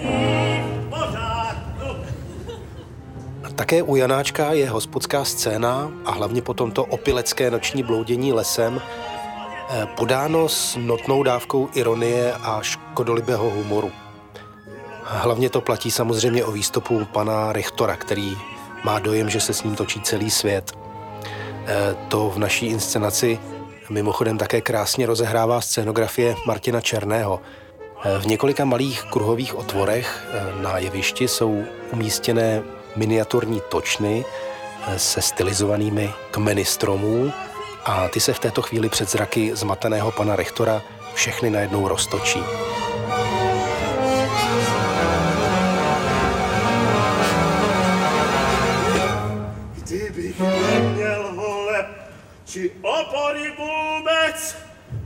také 3.52 3.82
u 3.82 3.96
Janáčka 3.96 4.52
je 4.52 4.70
hospodská 4.70 5.24
scéna 5.24 5.92
a 6.04 6.10
hlavně 6.10 6.42
potom 6.42 6.70
to 6.70 6.84
opilecké 6.84 7.50
noční 7.50 7.82
bloudění 7.82 8.32
lesem 8.32 8.80
eh, 8.80 9.86
podáno 9.96 10.48
s 10.48 10.76
notnou 10.76 11.22
dávkou 11.22 11.68
ironie 11.74 12.32
a 12.32 12.62
škodolibého 12.62 13.50
humoru. 13.50 13.92
Hlavně 15.04 15.50
to 15.50 15.60
platí 15.60 15.90
samozřejmě 15.90 16.44
o 16.44 16.52
výstupu 16.52 17.04
pana 17.04 17.52
Rechtora, 17.52 17.96
který 17.96 18.36
má 18.84 18.98
dojem, 18.98 19.30
že 19.30 19.40
se 19.40 19.54
s 19.54 19.62
ním 19.62 19.76
točí 19.76 20.00
celý 20.00 20.30
svět. 20.30 20.72
Eh, 21.66 21.96
to 22.08 22.30
v 22.30 22.38
naší 22.38 22.66
inscenaci 22.66 23.38
mimochodem 23.90 24.38
také 24.38 24.60
krásně 24.60 25.06
rozehrává 25.06 25.60
scénografie 25.60 26.36
Martina 26.46 26.80
Černého. 26.80 27.40
V 28.18 28.26
několika 28.26 28.64
malých 28.64 29.02
kruhových 29.02 29.54
otvorech 29.54 30.26
na 30.60 30.78
jevišti 30.78 31.28
jsou 31.28 31.64
umístěné 31.92 32.62
miniaturní 32.96 33.62
točny 33.68 34.24
se 34.96 35.22
stylizovanými 35.22 36.10
kmeny 36.30 36.64
stromů 36.64 37.32
a 37.84 38.08
ty 38.08 38.20
se 38.20 38.32
v 38.32 38.38
této 38.38 38.62
chvíli 38.62 38.88
před 38.88 39.10
zraky 39.10 39.50
zmateného 39.56 40.12
pana 40.12 40.36
rektora 40.36 40.82
všechny 41.14 41.50
najednou 41.50 41.88
roztočí. 41.88 42.42
Kdybych 49.74 50.40
vole, 51.34 51.86
či 52.44 52.70
opory 52.82 53.52
vůbec, 53.58 54.56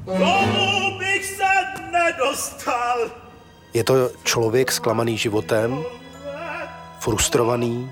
tomu 0.05 0.99
bych 0.99 1.25
se 1.25 1.51
nedostal. 1.93 2.99
Je 3.75 3.85
to 3.85 4.11
člověk 4.25 4.73
zklamaný 4.73 5.19
životem, 5.19 5.85
frustrovaný, 7.07 7.91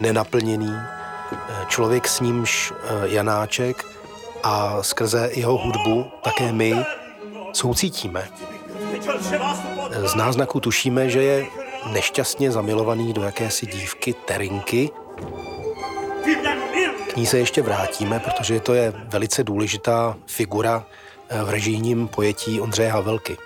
nenaplněný, 0.00 0.72
člověk 1.68 2.08
s 2.08 2.20
nímž 2.20 2.72
eh, 2.72 3.08
Janáček 3.08 3.84
a 4.42 4.82
skrze 4.82 5.30
jeho 5.34 5.58
hudbu 5.58 6.04
také 6.22 6.52
my 6.52 6.74
soucítíme. 7.52 8.28
Z 10.04 10.14
náznaku 10.14 10.60
tušíme, 10.60 11.10
že 11.10 11.22
je 11.22 11.46
nešťastně 11.92 12.52
zamilovaný 12.52 13.12
do 13.12 13.22
jakési 13.22 13.66
dívky 13.66 14.12
Terinky. 14.12 14.90
K 17.12 17.16
ní 17.16 17.26
se 17.26 17.38
ještě 17.38 17.62
vrátíme, 17.62 18.20
protože 18.20 18.60
to 18.60 18.74
je 18.74 18.92
velice 19.08 19.44
důležitá 19.44 20.16
figura 20.26 20.86
eh, 21.28 21.42
v 21.42 21.50
režijním 21.50 22.08
pojetí 22.08 22.60
Ondřeje 22.60 22.90
Havelky. 22.90 23.36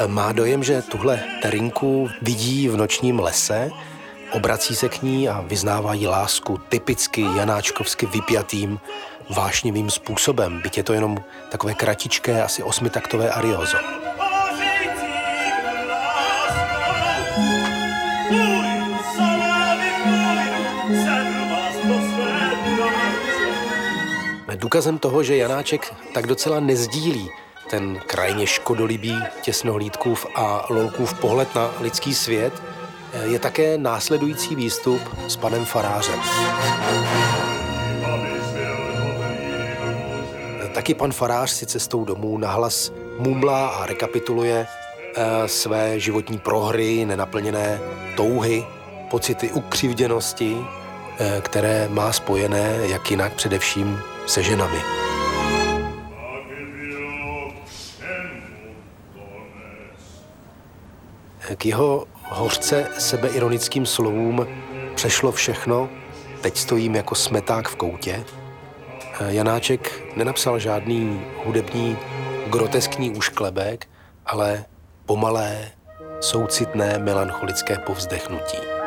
Eh, 0.00 0.08
má 0.08 0.32
dojem, 0.32 0.64
že 0.64 0.82
tuhle 0.82 1.20
Terinku 1.42 2.08
vidí 2.22 2.68
v 2.68 2.76
nočním 2.76 3.18
lese, 3.18 3.70
obrací 4.32 4.76
se 4.76 4.88
k 4.88 5.02
ní 5.02 5.28
a 5.28 5.40
vyznává 5.40 5.94
jí 5.94 6.06
lásku 6.06 6.58
typicky 6.68 7.20
janáčkovsky 7.20 8.06
vypjatým, 8.06 8.80
vášnivým 9.30 9.90
způsobem, 9.90 10.60
byť 10.62 10.76
je 10.76 10.82
to 10.82 10.92
jenom 10.92 11.18
takové 11.50 11.74
kratičké, 11.74 12.42
asi 12.42 12.62
osmitaktové 12.62 13.30
ariozo. 13.30 13.78
Důkazem 24.58 24.98
toho, 24.98 25.22
že 25.22 25.36
Janáček 25.36 25.94
tak 26.14 26.26
docela 26.26 26.60
nezdílí 26.60 27.30
ten 27.70 28.00
krajně 28.06 28.46
škodolibý 28.46 29.16
těsnohlídkův 29.42 30.26
a 30.34 30.66
lolkův 30.70 31.14
pohled 31.14 31.54
na 31.54 31.70
lidský 31.80 32.14
svět, 32.14 32.62
je 33.22 33.38
také 33.38 33.78
následující 33.78 34.54
výstup 34.54 35.00
s 35.28 35.36
panem 35.36 35.64
Farářem. 35.64 36.20
Taky 40.74 40.94
pan 40.94 41.12
Farář 41.12 41.50
si 41.50 41.66
cestou 41.66 42.04
domů 42.04 42.38
nahlas 42.38 42.92
mumlá 43.18 43.68
a 43.68 43.86
rekapituluje 43.86 44.66
eh, 44.66 45.48
své 45.48 46.00
životní 46.00 46.38
prohry, 46.38 47.04
nenaplněné 47.04 47.80
touhy, 48.16 48.66
pocity 49.10 49.50
ukřivděnosti, 49.50 50.56
eh, 51.18 51.40
které 51.40 51.88
má 51.88 52.12
spojené 52.12 52.78
jak 52.82 53.10
jinak 53.10 53.32
především 53.32 54.00
se 54.26 54.42
ženami. 54.42 55.07
K 61.56 61.66
jeho 61.66 62.06
hořce 62.22 62.88
sebeironickým 62.98 63.86
slovům 63.86 64.46
přešlo 64.94 65.32
všechno, 65.32 65.88
teď 66.40 66.56
stojím 66.56 66.94
jako 66.94 67.14
smeták 67.14 67.68
v 67.68 67.76
koutě. 67.76 68.24
Janáček 69.28 70.02
nenapsal 70.16 70.58
žádný 70.58 71.20
hudební 71.44 71.96
groteskní 72.46 73.10
úšklebek, 73.10 73.86
ale 74.26 74.64
pomalé, 75.06 75.70
soucitné, 76.20 76.98
melancholické 76.98 77.78
povzdechnutí. 77.78 78.77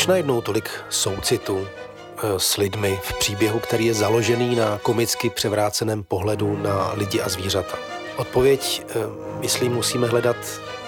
Proč 0.00 0.06
najednou 0.06 0.40
tolik 0.40 0.70
soucitu 0.88 1.66
eh, 1.66 2.38
s 2.38 2.56
lidmi 2.56 3.00
v 3.02 3.18
příběhu, 3.18 3.58
který 3.58 3.86
je 3.86 3.94
založený 3.94 4.56
na 4.56 4.78
komicky 4.82 5.30
převráceném 5.30 6.02
pohledu 6.02 6.56
na 6.56 6.92
lidi 6.92 7.20
a 7.20 7.28
zvířata? 7.28 7.78
Odpověď, 8.16 8.86
eh, 8.88 8.94
myslím, 9.40 9.72
musíme 9.72 10.06
hledat 10.06 10.36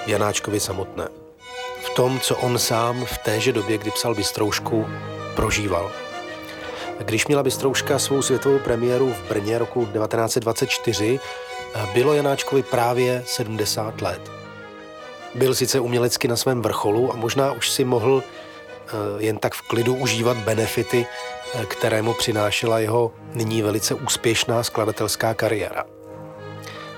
Janáčkovi 0.07 0.61
samotné. 0.61 1.09
V 1.83 1.91
tom, 1.91 2.21
co 2.21 2.37
on 2.37 2.59
sám 2.59 3.05
v 3.05 3.19
téže 3.19 3.53
době, 3.53 3.79
kdy 3.79 3.91
psal 3.91 4.15
Bystroušku, 4.15 4.87
prožíval. 5.35 5.91
Když 6.99 7.27
měla 7.27 7.43
Bystrouška 7.43 7.99
svou 7.99 8.23
světovou 8.23 8.59
premiéru 8.59 9.13
v 9.13 9.29
Brně 9.29 9.59
roku 9.59 9.87
1924, 9.87 11.21
eh, 11.75 11.87
bylo 11.95 12.15
Janáčkovi 12.15 12.63
právě 12.63 13.23
70 13.27 14.01
let. 14.01 14.31
Byl 15.35 15.55
sice 15.55 15.81
umělecky 15.81 16.29
na 16.29 16.37
svém 16.37 16.63
vrcholu 16.63 17.13
a 17.13 17.17
možná 17.17 17.53
už 17.53 17.71
si 17.71 17.85
mohl 17.85 18.23
jen 19.19 19.39
tak 19.39 19.55
v 19.55 19.63
klidu 19.63 19.95
užívat 19.95 20.37
benefity, 20.37 21.07
eh, 21.55 21.67
které 21.67 22.03
mu 22.03 22.15
přinášela 22.15 22.79
jeho 22.79 23.13
nyní 23.33 23.63
velice 23.63 23.95
úspěšná 23.95 24.63
skladatelská 24.63 25.35
kariéra. 25.35 25.85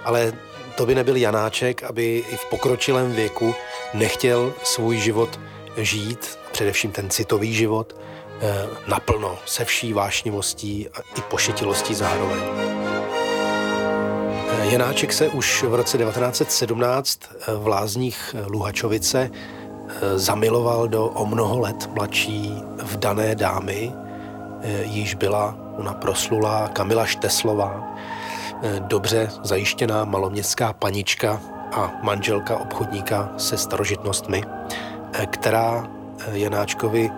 Ale 0.05 0.33
to 0.77 0.87
by 0.87 0.95
nebyl 0.95 1.17
Janáček, 1.17 1.83
aby 1.83 2.25
i 2.31 2.37
v 2.37 2.45
pokročilém 2.45 3.13
věku 3.13 3.55
nechtěl 3.95 4.53
svůj 4.63 4.97
život 4.97 5.41
žít, 5.77 6.39
především 6.53 6.93
ten 6.93 7.11
citový 7.11 7.55
život, 7.55 7.97
eh, 8.41 8.67
naplno, 8.87 9.39
se 9.47 9.65
vší 9.65 9.93
vášnivostí 9.93 10.89
a 10.89 11.01
i 11.19 11.21
pošetilostí 11.21 11.95
zároveň. 11.95 12.43
Janáček 14.71 15.13
se 15.13 15.29
už 15.29 15.63
v 15.63 15.75
roce 15.75 15.99
1917 15.99 17.21
v 17.59 17.67
Lázních 17.67 18.35
Luhačovice 18.47 19.31
zamiloval 20.17 20.89
do 20.89 21.07
o 21.07 21.27
mnoho 21.27 21.61
let 21.61 21.91
mladší 21.95 22.63
vdané 22.83 23.35
dámy, 23.35 23.93
eh, 24.63 24.83
již 24.83 25.15
byla 25.15 25.55
ona 25.77 25.95
proslulá 25.95 26.69
Kamila 26.69 27.07
Šteslová, 27.07 27.97
eh, 28.63 28.81
dobře 28.81 29.31
zajištěná 29.43 30.05
maloměstská 30.05 30.73
panička 30.73 31.41
a 31.73 31.93
manželka 32.03 32.57
obchodníka 32.57 33.33
se 33.37 33.57
starožitnostmi, 33.57 34.45
eh, 35.13 35.27
která 35.27 35.89
Janáčkovi 36.33 37.11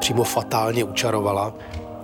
přímo 0.00 0.24
fatálně 0.24 0.84
učarovala 0.84 1.52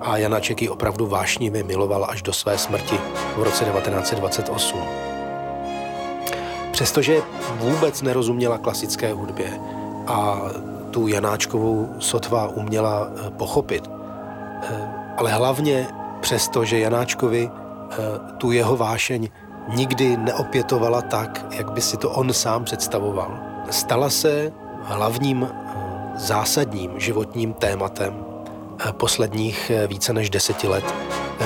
a 0.01 0.17
Janáček 0.17 0.63
ji 0.63 0.69
opravdu 0.69 1.07
vášnivě 1.07 1.63
miloval 1.63 2.07
až 2.09 2.23
do 2.23 2.33
své 2.33 2.59
smrti 2.59 2.99
v 3.37 3.43
roce 3.43 3.65
1928. 3.65 4.81
Přestože 6.71 7.23
vůbec 7.55 8.03
nerozuměla 8.03 8.59
klasické 8.59 9.13
hudbě, 9.13 9.61
a 10.07 10.41
tu 10.91 11.09
Janáčkovou 11.09 11.95
sotva 11.99 12.49
uměla 12.49 13.09
eh, 13.09 13.31
pochopit. 13.31 13.91
Eh, 14.63 14.89
ale 15.17 15.33
hlavně 15.33 15.87
přesto, 16.21 16.65
že 16.65 16.79
Janáčkovi 16.79 17.51
eh, 17.51 17.95
tu 18.39 18.53
jeho 18.53 18.77
vášeň 18.77 19.29
nikdy 19.75 20.17
neopětovala 20.17 21.03
tak, 21.03 21.47
jak 21.51 21.73
by 21.73 21.81
si 21.81 21.97
to 21.97 22.11
on 22.11 22.33
sám 22.33 22.65
představoval. 22.65 23.39
Stala 23.71 24.11
se 24.11 24.53
hlavním 24.83 25.49
zásadním 26.15 27.01
životním 27.01 27.53
tématem 27.53 28.25
posledních 28.93 29.73
více 29.87 30.13
než 30.13 30.31
deseti 30.31 30.69
let 30.69 30.95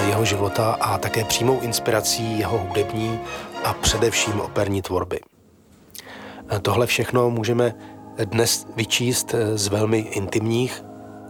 jeho 0.07 0.25
života 0.25 0.77
a 0.81 0.99
také 0.99 1.25
přímou 1.25 1.61
inspirací 1.61 2.39
jeho 2.39 2.59
hudební 2.59 3.21
a 3.65 3.73
především 3.73 4.41
operní 4.41 4.83
tvorby. 4.83 5.21
Tohle 6.63 6.87
všechno 6.87 7.31
můžeme 7.31 7.75
dnes 8.25 8.67
vyčíst 8.77 9.35
z 9.55 9.69
velmi 9.69 9.99
intimních 9.99 10.85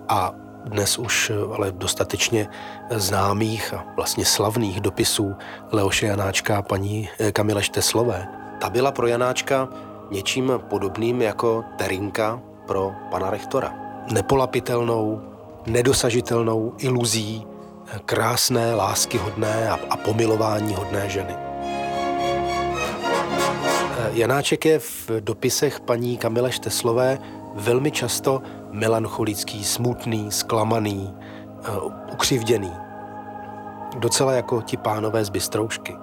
a 0.09 0.33
dnes 0.65 0.99
už 0.99 1.33
ale 1.55 1.73
dostatečně 1.73 2.49
známých 2.91 3.75
a 3.75 3.85
vlastně 3.97 4.25
slavných 4.25 4.81
dopisů 4.81 5.35
Leoše 5.73 6.07
Janáčka 6.07 6.59
a 6.59 6.63
paní 6.63 7.09
Kamile 7.33 7.63
Šteslové. 7.63 8.29
Ta 8.61 8.71
byla 8.71 8.93
pro 8.93 9.07
Janáčka 9.07 9.69
něčím 10.11 10.53
podobným 10.69 11.23
jako 11.23 11.65
Terinka 11.77 12.41
pro 12.67 12.93
pana 13.11 13.31
rektora. 13.31 13.75
Nepolapitelnou, 14.13 15.21
nedosažitelnou 15.67 16.73
iluzí 16.79 17.47
krásné, 18.05 18.75
láskyhodné 18.75 19.71
a, 19.71 19.79
a 19.91 19.97
pomilování 19.97 20.75
hodné 20.75 21.09
ženy. 21.09 21.50
Janáček 24.13 24.65
je 24.65 24.79
v 24.79 25.11
dopisech 25.21 25.81
paní 25.81 26.17
Kamile 26.17 26.53
Šteslové 26.53 27.19
velmi 27.55 27.91
často 27.91 28.43
melancholický, 28.71 29.65
smutný, 29.65 30.33
zklamaný, 30.33 31.15
eh, 31.65 31.71
ukřivděný. 32.13 32.73
Docela 33.99 34.33
jako 34.33 34.63
ti 34.63 34.77
pánové 34.77 35.25
z 35.25 35.29
Bystroušky. 35.29 35.97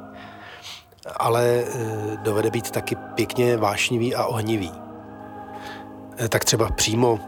Ale 1.16 1.46
eh, 1.46 2.18
dovede 2.24 2.52
být 2.52 2.72
taky 2.72 2.96
pěkně 2.96 3.58
vášnivý 3.58 4.16
a 4.16 4.26
ohnivý. 4.26 4.72
Eh, 6.18 6.30
tak 6.30 6.46
třeba 6.46 6.70
přímo 6.70 7.20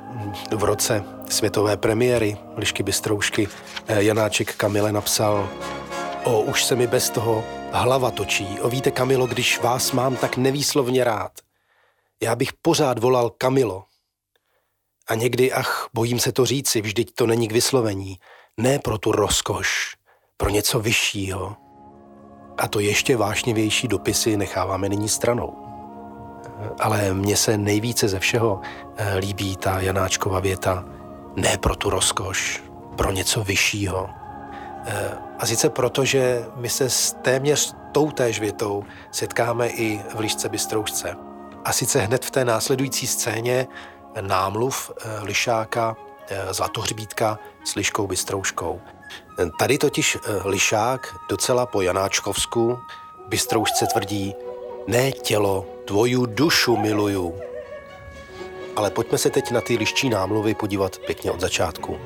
v 0.55 0.63
roce 0.63 1.03
světové 1.29 1.77
premiéry 1.77 2.37
Lišky 2.57 2.83
Bystroušky 2.83 3.47
Janáček 3.87 4.55
Kamile 4.55 4.91
napsal 4.91 5.49
O, 6.23 6.41
už 6.41 6.63
se 6.63 6.75
mi 6.75 6.87
bez 6.87 7.09
toho 7.09 7.43
hlava 7.77 8.11
točí. 8.11 8.59
O, 8.61 8.69
víte, 8.69 8.91
Kamilo, 8.91 9.27
když 9.27 9.61
vás 9.61 9.91
mám 9.91 10.15
tak 10.15 10.37
nevýslovně 10.37 11.03
rád. 11.03 11.31
Já 12.23 12.35
bych 12.35 12.53
pořád 12.53 12.99
volal 12.99 13.29
Kamilo, 13.29 13.83
a 15.09 15.15
někdy, 15.15 15.51
ach, 15.51 15.87
bojím 15.93 16.19
se 16.19 16.31
to 16.31 16.45
říci, 16.45 16.81
vždyť 16.81 17.15
to 17.15 17.27
není 17.27 17.47
k 17.47 17.51
vyslovení. 17.51 18.19
Ne 18.57 18.79
pro 18.79 18.97
tu 18.97 19.11
rozkoš, 19.11 19.95
pro 20.37 20.49
něco 20.49 20.79
vyššího. 20.79 21.55
A 22.57 22.67
to 22.67 22.79
ještě 22.79 23.17
vášnivější 23.17 23.87
dopisy 23.87 24.37
necháváme 24.37 24.89
nyní 24.89 25.09
stranou. 25.09 25.55
Ale 26.79 27.13
mně 27.13 27.37
se 27.37 27.57
nejvíce 27.57 28.07
ze 28.07 28.19
všeho 28.19 28.61
eh, 28.95 29.17
líbí 29.17 29.57
ta 29.57 29.79
Janáčkova 29.79 30.39
věta 30.39 30.85
ne 31.35 31.57
pro 31.57 31.75
tu 31.75 31.89
rozkoš, 31.89 32.63
pro 32.95 33.11
něco 33.11 33.43
vyššího. 33.43 34.09
A 35.39 35.45
sice 35.45 35.69
proto, 35.69 36.05
že 36.05 36.45
my 36.55 36.69
se 36.69 36.89
s 36.89 37.15
téměř 37.21 37.75
toutéž 37.91 38.39
větou 38.39 38.83
setkáme 39.11 39.67
i 39.67 40.01
v 40.15 40.19
Lišce 40.19 40.49
Bystroušce. 40.49 41.15
A 41.65 41.73
sice 41.73 41.99
hned 41.99 42.25
v 42.25 42.31
té 42.31 42.45
následující 42.45 43.07
scéně 43.07 43.67
námluv 44.21 44.91
eh, 44.91 45.19
Lišáka 45.23 45.95
eh, 46.29 46.53
Zlatohřbítka 46.53 47.39
s 47.63 47.75
Liškou 47.75 48.07
Bystrouškou. 48.07 48.81
Tady 49.59 49.77
totiž 49.77 50.15
eh, 50.17 50.49
Lišák 50.49 51.15
docela 51.29 51.65
po 51.65 51.81
Janáčkovsku 51.81 52.79
Bystroušce 53.27 53.85
tvrdí 53.93 54.35
ne 54.87 55.11
tělo, 55.11 55.65
tvoju 55.85 56.25
dušu 56.25 56.77
miluju. 56.77 57.39
Ale 58.75 58.89
pojďme 58.89 59.17
se 59.17 59.29
teď 59.29 59.51
na 59.51 59.61
ty 59.61 59.77
liščí 59.77 60.09
námluvy 60.09 60.55
podívat 60.55 60.97
pěkně 60.97 61.31
od 61.31 61.39
začátku. 61.39 61.99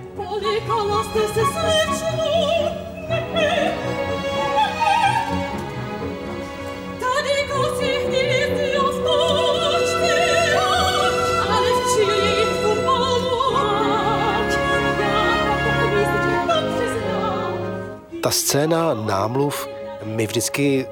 Ta 18.24 18.32
scéna 18.32 18.94
námluv 18.94 19.68
mi 20.04 20.28
vždycky 20.28 20.88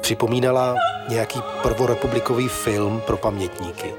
připomínala 0.00 0.74
nějaký 1.08 1.40
prvorepublikový 1.62 2.48
film 2.48 3.02
pro 3.06 3.16
pamětníky. 3.16 3.94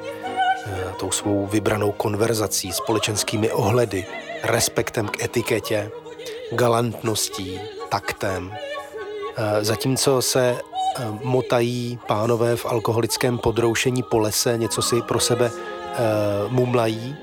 E, 0.66 0.94
tou 1.00 1.12
svou 1.12 1.46
vybranou 1.46 1.92
konverzací, 1.92 2.72
společenskými 2.72 3.52
ohledy, 3.52 4.06
respektem 4.44 5.08
k 5.08 5.24
etiketě, 5.24 5.92
galantností, 6.52 7.60
taktem. 7.90 8.54
E, 9.38 9.64
zatímco 9.64 10.22
se 10.22 10.50
e, 10.50 10.58
motají 11.24 12.00
pánové 12.08 12.56
v 12.56 12.66
alkoholickém 12.66 13.38
podroušení 13.38 14.04
po 14.04 14.20
lese, 14.20 14.58
něco 14.58 14.82
si 14.82 15.02
pro 15.02 15.20
sebe 15.20 15.52
mumlají, 16.50 17.16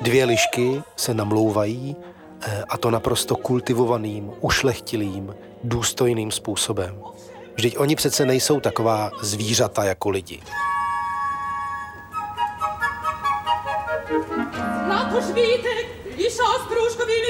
dvě 0.00 0.24
lišky 0.24 0.82
se 0.96 1.14
namlouvají 1.14 1.96
Eh, 1.96 2.15
a 2.68 2.78
to 2.78 2.90
naprosto 2.90 3.36
kultivovaným, 3.36 4.32
ušlechtilým, 4.40 5.34
důstojným 5.64 6.30
způsobem. 6.30 7.02
Vždyť 7.54 7.78
oni 7.78 7.96
přece 7.96 8.26
nejsou 8.26 8.60
taková 8.60 9.10
zvířata 9.22 9.84
jako 9.84 10.10
lidi. 10.10 10.40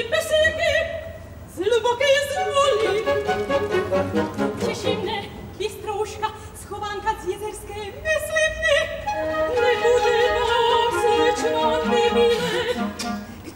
Pesíky, 0.09 0.87
z 1.47 1.57
hluboké 1.57 2.05
schovanka 6.55 7.15
z 7.23 7.27
jezerské 7.27 7.77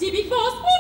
kdybych 0.02 0.32
vás 0.32 0.71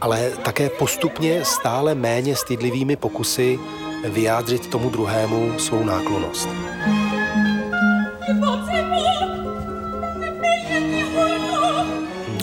ale 0.00 0.30
také 0.30 0.70
postupně 0.70 1.44
stále 1.44 1.94
méně 1.94 2.36
stydlivými 2.36 2.96
pokusy 2.96 3.58
vyjádřit 4.04 4.70
tomu 4.70 4.90
druhému 4.90 5.58
svou 5.58 5.84
náklonost. 5.84 6.48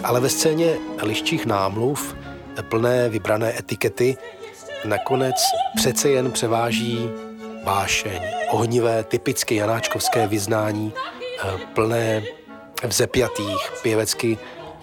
Ale 0.04 0.19
ve 0.19 0.30
scéně 0.30 0.78
liščích 1.02 1.46
námluv, 1.46 2.15
plné 2.69 3.10
vybrané 3.10 3.60
etikety, 3.60 4.17
nakonec 4.86 5.36
přece 5.76 6.10
jen 6.10 6.32
převáží 6.32 7.10
vášeň, 7.63 8.22
ohnivé, 8.50 9.04
typicky 9.04 9.56
janáčkovské 9.56 10.28
vyznání, 10.28 10.93
eh, 11.43 11.58
plné 11.74 12.24
vzepjatých, 12.84 13.72
pěvecky 13.82 14.38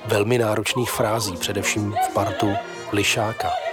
velmi 0.07 0.39
náročných 0.39 0.91
frází, 0.91 1.37
především 1.37 1.95
v 2.11 2.15
partu 2.15 2.53
Lišáka. 2.93 3.70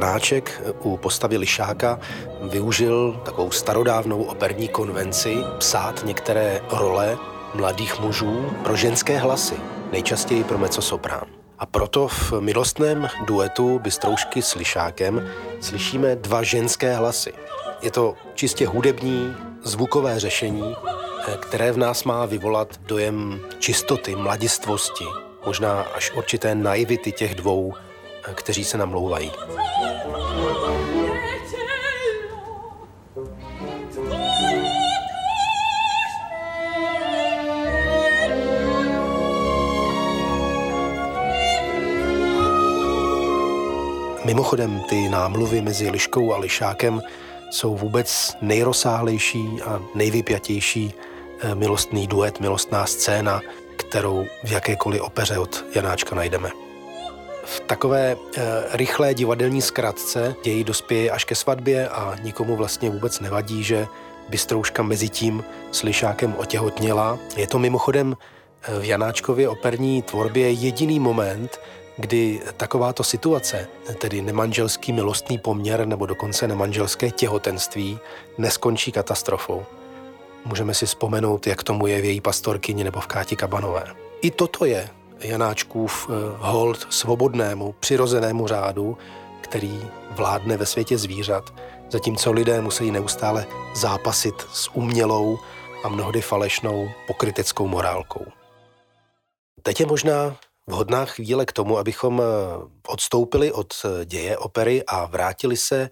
Janáček 0.00 0.62
u 0.82 0.96
postavy 0.96 1.36
Lišáka 1.36 1.98
využil 2.42 3.20
takovou 3.24 3.50
starodávnou 3.50 4.22
operní 4.22 4.68
konvenci 4.68 5.36
psát 5.58 6.04
některé 6.04 6.60
role 6.70 7.18
mladých 7.54 8.00
mužů 8.00 8.50
pro 8.64 8.76
ženské 8.76 9.18
hlasy, 9.18 9.54
nejčastěji 9.92 10.44
pro 10.44 10.58
mezzosoprán. 10.58 11.24
A 11.58 11.66
proto 11.66 12.08
v 12.08 12.32
milostném 12.40 13.08
duetu 13.26 13.78
Bystroušky 13.78 14.42
s 14.42 14.54
Lišákem 14.54 15.28
slyšíme 15.60 16.16
dva 16.16 16.42
ženské 16.42 16.94
hlasy. 16.94 17.32
Je 17.82 17.90
to 17.90 18.14
čistě 18.34 18.66
hudební, 18.66 19.36
zvukové 19.62 20.20
řešení, 20.20 20.76
které 21.40 21.72
v 21.72 21.78
nás 21.78 22.04
má 22.04 22.26
vyvolat 22.26 22.80
dojem 22.86 23.40
čistoty, 23.58 24.16
mladistvosti, 24.16 25.04
možná 25.46 25.80
až 25.80 26.12
určité 26.16 26.54
naivity 26.54 27.12
těch 27.12 27.34
dvou, 27.34 27.74
kteří 28.34 28.64
se 28.64 28.78
namlouvají. 28.78 29.32
Mimochodem, 44.24 44.82
ty 44.88 45.08
námluvy 45.08 45.60
mezi 45.60 45.90
Liškou 45.90 46.32
a 46.34 46.38
Lišákem 46.38 47.02
jsou 47.50 47.76
vůbec 47.76 48.36
nejrozsáhlejší 48.42 49.48
a 49.64 49.82
nejvypjatější 49.94 50.94
eh, 51.40 51.54
milostný 51.54 52.06
duet, 52.06 52.40
milostná 52.40 52.86
scéna, 52.86 53.40
kterou 53.76 54.26
v 54.44 54.52
jakékoliv 54.52 55.02
opeře 55.02 55.38
od 55.38 55.64
Janáčka 55.74 56.16
najdeme. 56.16 56.59
V 57.50 57.60
takové 57.60 58.10
e, 58.12 58.16
rychlé 58.72 59.14
divadelní 59.14 59.62
zkratce 59.62 60.34
děj 60.44 60.64
dospěje 60.64 61.10
až 61.10 61.24
ke 61.24 61.34
svatbě 61.34 61.88
a 61.88 62.16
nikomu 62.22 62.56
vlastně 62.56 62.90
vůbec 62.90 63.20
nevadí, 63.20 63.62
že 63.62 63.86
Bystrouška 64.30 64.82
mezi 64.82 65.08
tím 65.08 65.44
s 65.72 65.82
Lišákem 65.82 66.34
otěhotněla. 66.38 67.18
Je 67.36 67.46
to 67.46 67.58
mimochodem 67.58 68.16
eh, 68.62 68.80
v 68.80 68.84
Janáčkově 68.84 69.48
operní 69.48 70.02
tvorbě 70.02 70.50
jediný 70.50 71.00
moment, 71.00 71.60
kdy 71.96 72.40
takováto 72.56 73.04
situace, 73.04 73.68
tedy 73.98 74.22
nemanželský 74.22 74.92
milostný 74.92 75.38
poměr 75.38 75.86
nebo 75.86 76.06
dokonce 76.06 76.48
nemanželské 76.48 77.10
těhotenství, 77.10 77.98
neskončí 78.38 78.92
katastrofou. 78.92 79.64
Můžeme 80.44 80.74
si 80.74 80.86
vzpomenout, 80.86 81.46
jak 81.46 81.62
tomu 81.62 81.86
je 81.86 82.00
v 82.00 82.04
její 82.04 82.20
pastorkyni 82.20 82.84
nebo 82.84 83.00
v 83.00 83.06
Káti 83.06 83.36
Kabanové. 83.36 83.84
I 84.22 84.30
toto 84.30 84.64
je 84.64 84.88
Janáčkův 85.20 86.08
eh, 86.10 86.12
hold 86.38 86.86
svobodnému, 86.90 87.74
přirozenému 87.80 88.46
řádu, 88.46 88.98
který 89.40 89.80
vládne 90.10 90.56
ve 90.56 90.66
světě 90.66 90.98
zvířat, 90.98 91.54
zatímco 91.90 92.32
lidé 92.32 92.60
musí 92.60 92.90
neustále 92.90 93.46
zápasit 93.74 94.34
s 94.52 94.70
umělou 94.74 95.38
a 95.84 95.88
mnohdy 95.88 96.20
falešnou 96.20 96.88
pokryteckou 97.06 97.66
morálkou. 97.66 98.26
Teď 99.62 99.80
je 99.80 99.86
možná 99.86 100.36
vhodná 100.66 101.04
chvíle 101.04 101.46
k 101.46 101.52
tomu, 101.52 101.78
abychom 101.78 102.22
eh, 102.22 102.24
odstoupili 102.86 103.52
od 103.52 103.74
eh, 103.84 104.04
děje 104.04 104.38
opery 104.38 104.82
a 104.86 105.06
vrátili 105.06 105.56
se 105.56 105.90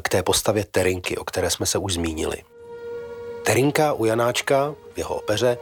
k 0.00 0.08
té 0.08 0.22
postavě 0.22 0.64
Terinky, 0.64 1.16
o 1.16 1.24
které 1.24 1.50
jsme 1.50 1.66
se 1.66 1.78
už 1.78 1.94
zmínili. 1.94 2.36
Terinka 3.46 3.92
u 3.92 4.04
Janáčka 4.04 4.74
v 4.94 4.98
jeho 4.98 5.14
opeře 5.14 5.58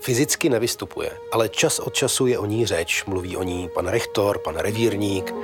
fyzicky 0.00 0.48
nevystupuje, 0.48 1.10
ale 1.32 1.48
čas 1.48 1.78
od 1.78 1.94
času 1.94 2.26
je 2.26 2.38
o 2.38 2.46
ní 2.46 2.66
řeč. 2.66 3.04
Mluví 3.06 3.36
o 3.36 3.42
ní 3.42 3.68
pan 3.74 3.86
rektor, 3.86 4.38
pan 4.38 4.56
revírník 4.56 5.34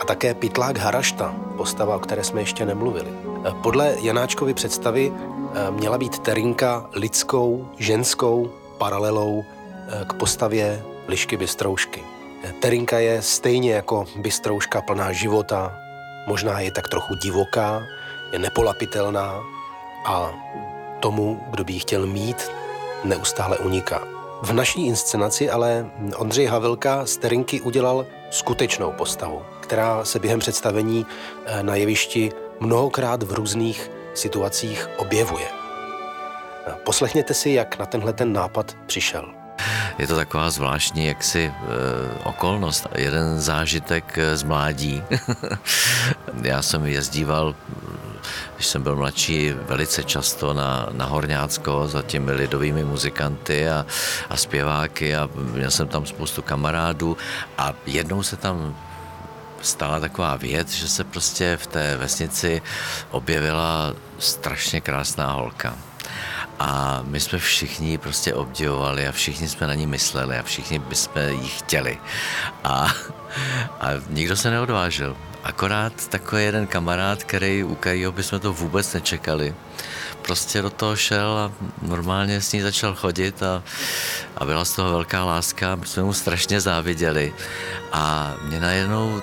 a 0.00 0.04
také 0.04 0.34
Pitlák 0.34 0.78
Harašta, 0.78 1.34
postava, 1.56 1.96
o 1.96 1.98
které 1.98 2.24
jsme 2.24 2.40
ještě 2.40 2.66
nemluvili. 2.66 3.08
Eh, 3.44 3.52
podle 3.62 3.96
Janáčkovy 4.00 4.54
představy 4.54 5.12
eh, 5.12 5.70
měla 5.70 5.98
být 5.98 6.18
Terinka 6.18 6.90
lidskou, 6.92 7.68
ženskou 7.78 8.50
paralelou 8.78 9.44
k 10.08 10.12
postavě 10.14 10.82
Lišky 11.08 11.36
Bystroušky. 11.36 12.02
Terinka 12.60 12.98
je 12.98 13.22
stejně 13.22 13.72
jako 13.72 14.04
Bystrouška 14.16 14.80
plná 14.80 15.12
života, 15.12 15.78
možná 16.26 16.60
je 16.60 16.72
tak 16.72 16.88
trochu 16.88 17.14
divoká, 17.14 17.82
je 18.32 18.38
nepolapitelná 18.38 19.42
a 20.06 20.32
tomu, 21.00 21.40
kdo 21.50 21.64
by 21.64 21.72
ji 21.72 21.78
chtěl 21.78 22.06
mít, 22.06 22.50
neustále 23.04 23.58
uniká. 23.58 24.02
V 24.42 24.52
naší 24.52 24.86
inscenaci 24.86 25.50
ale 25.50 25.90
Ondřej 26.16 26.46
Havelka 26.46 27.06
z 27.06 27.16
Terinky 27.16 27.60
udělal 27.60 28.06
skutečnou 28.30 28.92
postavu, 28.92 29.42
která 29.60 30.04
se 30.04 30.18
během 30.18 30.40
představení 30.40 31.06
eh, 31.46 31.62
na 31.62 31.74
jevišti 31.74 32.32
mnohokrát 32.60 33.22
v 33.22 33.32
různých 33.32 33.90
situacích 34.14 34.88
objevuje. 34.96 35.64
Poslechněte 36.84 37.34
si, 37.34 37.50
jak 37.50 37.78
na 37.78 37.86
tenhle 37.86 38.12
ten 38.12 38.32
nápad 38.32 38.76
přišel. 38.86 39.24
Je 39.98 40.06
to 40.06 40.16
taková 40.16 40.50
zvláštní 40.50 41.06
jaksi 41.06 41.44
e, 41.44 41.52
okolnost. 42.24 42.86
Jeden 42.94 43.40
zážitek 43.40 44.18
z 44.34 44.42
mládí. 44.42 45.02
Já 46.42 46.62
jsem 46.62 46.86
jezdíval 46.86 47.54
když 48.54 48.66
jsem 48.66 48.82
byl 48.82 48.96
mladší, 48.96 49.52
velice 49.52 50.04
často 50.04 50.54
na, 50.54 50.88
na 50.92 51.04
Horňácko 51.04 51.88
za 51.88 52.02
těmi 52.02 52.32
lidovými 52.32 52.84
muzikanty 52.84 53.68
a, 53.68 53.86
a 54.30 54.36
zpěváky 54.36 55.16
a 55.16 55.28
měl 55.34 55.70
jsem 55.70 55.88
tam 55.88 56.06
spoustu 56.06 56.42
kamarádů 56.42 57.16
a 57.58 57.74
jednou 57.86 58.22
se 58.22 58.36
tam 58.36 58.76
stala 59.62 60.00
taková 60.00 60.36
věc, 60.36 60.70
že 60.70 60.88
se 60.88 61.04
prostě 61.04 61.56
v 61.56 61.66
té 61.66 61.96
vesnici 61.96 62.62
objevila 63.10 63.94
strašně 64.18 64.80
krásná 64.80 65.32
holka. 65.32 65.74
A 66.58 67.00
my 67.02 67.20
jsme 67.20 67.38
všichni 67.38 67.98
prostě 67.98 68.34
obdivovali 68.34 69.08
a 69.08 69.12
všichni 69.12 69.48
jsme 69.48 69.66
na 69.66 69.74
ní 69.74 69.86
mysleli 69.86 70.38
a 70.38 70.42
všichni 70.42 70.78
bychom 70.78 71.22
ji 71.28 71.48
chtěli. 71.48 71.98
A, 72.64 72.94
a 73.80 73.88
nikdo 74.08 74.36
se 74.36 74.50
neodvážil. 74.50 75.16
Akorát 75.44 76.08
takový 76.08 76.44
jeden 76.44 76.66
kamarád, 76.66 77.24
který, 77.24 77.64
u 77.64 77.74
kterého 77.74 78.12
bychom 78.12 78.40
to 78.40 78.52
vůbec 78.52 78.92
nečekali, 78.92 79.54
prostě 80.22 80.62
do 80.62 80.70
toho 80.70 80.96
šel 80.96 81.38
a 81.38 81.52
normálně 81.82 82.40
s 82.40 82.52
ní 82.52 82.60
začal 82.60 82.94
chodit 82.94 83.42
a, 83.42 83.62
a 84.36 84.44
byla 84.44 84.64
z 84.64 84.72
toho 84.72 84.90
velká 84.90 85.24
láska, 85.24 85.74
my 85.74 85.86
jsme 85.86 86.02
mu 86.02 86.12
strašně 86.12 86.60
záviděli 86.60 87.34
a 87.92 88.34
mě 88.42 88.60
najednou 88.60 89.22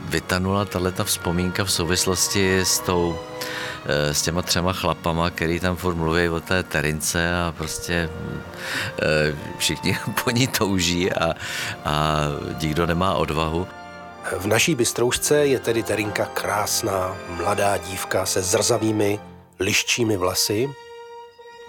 vytanula 0.00 0.64
tato 0.64 1.04
vzpomínka 1.04 1.64
v 1.64 1.72
souvislosti 1.72 2.60
s 2.60 2.78
tou 2.78 3.18
s 3.88 4.22
těma 4.22 4.42
třema 4.42 4.72
chlapama, 4.72 5.30
který 5.30 5.60
tam 5.60 5.76
furt 5.76 5.94
mluví 5.94 6.28
o 6.28 6.40
té 6.40 6.62
terince 6.62 7.34
a 7.34 7.54
prostě 7.56 8.10
eh, 9.02 9.36
všichni 9.58 9.98
po 10.24 10.30
ní 10.30 10.46
touží 10.46 11.12
a, 11.12 11.34
a 11.84 12.22
nikdo 12.62 12.86
nemá 12.86 13.14
odvahu. 13.14 13.66
V 14.38 14.46
naší 14.46 14.74
bystroušce 14.74 15.46
je 15.46 15.58
tedy 15.58 15.82
Terinka 15.82 16.24
krásná, 16.24 17.16
mladá 17.28 17.76
dívka 17.76 18.26
se 18.26 18.42
zrzavými, 18.42 19.20
liščími 19.60 20.16
vlasy, 20.16 20.70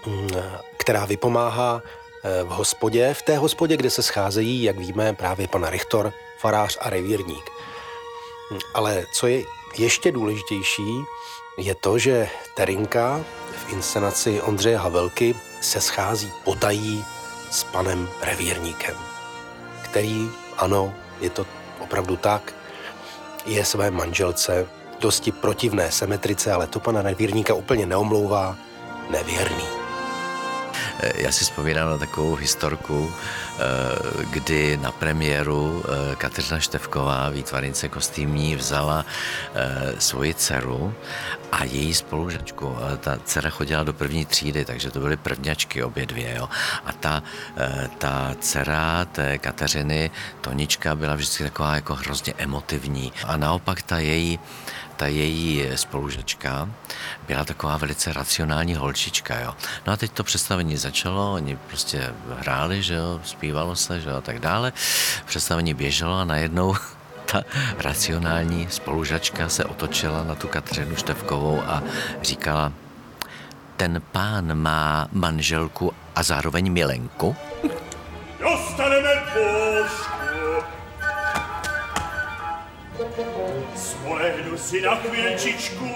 mm, 0.06 0.28
která 0.76 1.04
vypomáhá 1.04 1.82
eh, 2.24 2.42
v 2.44 2.48
hospodě, 2.48 3.14
v 3.14 3.22
té 3.22 3.38
hospodě, 3.38 3.76
kde 3.76 3.90
se 3.90 4.02
scházejí, 4.02 4.62
jak 4.62 4.78
víme, 4.78 5.12
právě 5.12 5.48
pan 5.48 5.66
Richtor, 5.66 6.12
farář 6.40 6.78
a 6.80 6.90
revírník. 6.90 7.44
Mm, 8.50 8.58
ale 8.74 9.04
co 9.12 9.26
je 9.26 9.42
ještě 9.78 10.12
důležitější, 10.12 11.04
je 11.58 11.74
to, 11.74 11.98
že 11.98 12.28
Terinka 12.54 13.20
v 13.52 13.72
inscenaci 13.72 14.40
Ondřeje 14.40 14.76
Havelky 14.76 15.34
se 15.60 15.80
schází 15.80 16.30
potají 16.44 17.04
s 17.50 17.64
panem 17.64 18.08
revírníkem, 18.22 18.94
který, 19.82 20.30
ano, 20.56 20.94
je 21.20 21.30
to 21.30 21.46
opravdu 21.80 22.16
tak, 22.16 22.54
je 23.46 23.64
své 23.64 23.90
manželce 23.90 24.66
dosti 25.00 25.32
protivné 25.32 25.92
symetrice, 25.92 26.52
ale 26.52 26.66
to 26.66 26.80
pana 26.80 27.02
revírníka 27.02 27.54
úplně 27.54 27.86
neomlouvá, 27.86 28.56
nevěrný. 29.10 29.77
Eh, 31.00 31.22
já 31.22 31.32
si 31.32 31.44
vzpomínám 31.44 31.90
na 31.90 31.98
takovou 31.98 32.34
historku, 32.34 33.12
eh, 33.12 33.62
kdy 34.30 34.76
na 34.76 34.92
premiéru 34.92 35.84
eh, 35.84 36.16
Kateřina 36.16 36.60
Števková, 36.60 37.28
výtvarnice 37.28 37.88
kostýmní, 37.88 38.56
vzala 38.56 39.04
svoji 39.98 40.34
dceru 40.34 40.94
a 41.52 41.64
její 41.64 41.94
spolužačku. 41.94 42.76
Ta 43.00 43.18
dcera 43.24 43.50
chodila 43.50 43.84
do 43.84 43.92
první 43.92 44.24
třídy, 44.24 44.64
takže 44.64 44.90
to 44.90 45.00
byly 45.00 45.16
prvňačky 45.16 45.82
obě 45.82 46.06
dvě. 46.06 46.34
Jo. 46.36 46.48
A 46.86 46.92
ta, 46.92 47.22
ta 47.98 48.34
dcera 48.40 49.04
té 49.04 49.38
Kateřiny, 49.38 50.10
Tonička, 50.40 50.94
byla 50.94 51.14
vždycky 51.14 51.44
taková 51.44 51.74
jako 51.74 51.94
hrozně 51.94 52.34
emotivní. 52.38 53.12
A 53.26 53.36
naopak 53.36 53.82
ta 53.82 53.98
její 53.98 54.38
ta 54.98 55.06
její 55.06 55.64
spolužačka 55.74 56.68
byla 57.26 57.44
taková 57.44 57.76
velice 57.76 58.12
racionální 58.12 58.74
holčička, 58.74 59.40
jo. 59.40 59.54
No 59.86 59.92
a 59.92 59.96
teď 59.96 60.12
to 60.12 60.24
představení 60.24 60.76
začalo, 60.76 61.32
oni 61.32 61.56
prostě 61.56 62.14
hráli, 62.38 62.82
že 62.82 62.94
jo, 62.94 63.20
zpívalo 63.24 63.76
se, 63.76 64.00
že 64.00 64.10
jo, 64.10 64.16
a 64.16 64.20
tak 64.20 64.38
dále. 64.38 64.72
Představení 65.26 65.74
běželo 65.74 66.18
a 66.18 66.24
najednou 66.24 66.76
ta 67.32 67.42
racionální 67.78 68.66
spolužačka 68.70 69.48
se 69.48 69.64
otočila 69.64 70.24
na 70.24 70.34
tu 70.34 70.48
Katřinu 70.48 70.96
Števkovou 70.96 71.62
a 71.62 71.82
říkala, 72.22 72.72
ten 73.76 74.02
pán 74.12 74.58
má 74.58 75.08
manželku 75.12 75.92
a 76.14 76.22
zároveň 76.22 76.72
milenku? 76.72 77.36
Si 84.58 84.80
na 84.80 84.94
chvílčičku. 84.94 85.88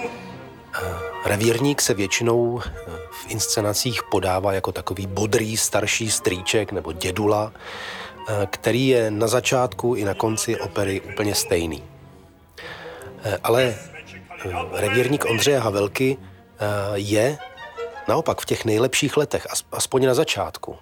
Revírník 1.24 1.82
se 1.82 1.94
většinou 1.94 2.60
eh, 2.66 2.70
v 3.10 3.30
inscenacích 3.30 4.02
podává 4.10 4.52
jako 4.52 4.72
takový 4.72 5.06
bodrý 5.06 5.56
starší 5.56 6.10
strýček 6.10 6.72
nebo 6.72 6.92
dědula, 6.92 7.52
eh, 8.28 8.46
který 8.50 8.88
je 8.88 9.10
na 9.10 9.26
začátku 9.26 9.94
i 9.94 10.04
na 10.04 10.14
konci 10.14 10.60
opery 10.60 11.00
úplně 11.00 11.34
stejný. 11.34 11.82
Eh, 13.24 13.38
ale 13.42 13.74
revírník 14.72 15.24
Ondřeje 15.24 15.58
Havelky 15.58 16.16
je 16.94 17.38
naopak 18.08 18.40
v 18.40 18.46
těch 18.46 18.64
nejlepších 18.64 19.16
letech, 19.16 19.46
aspoň 19.72 20.06
na 20.06 20.14
začátku. 20.14 20.76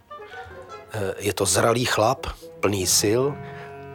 Je 1.19 1.33
to 1.33 1.47
zralý 1.47 1.85
chlap, 1.85 2.27
plný 2.61 2.87
sil 3.01 3.23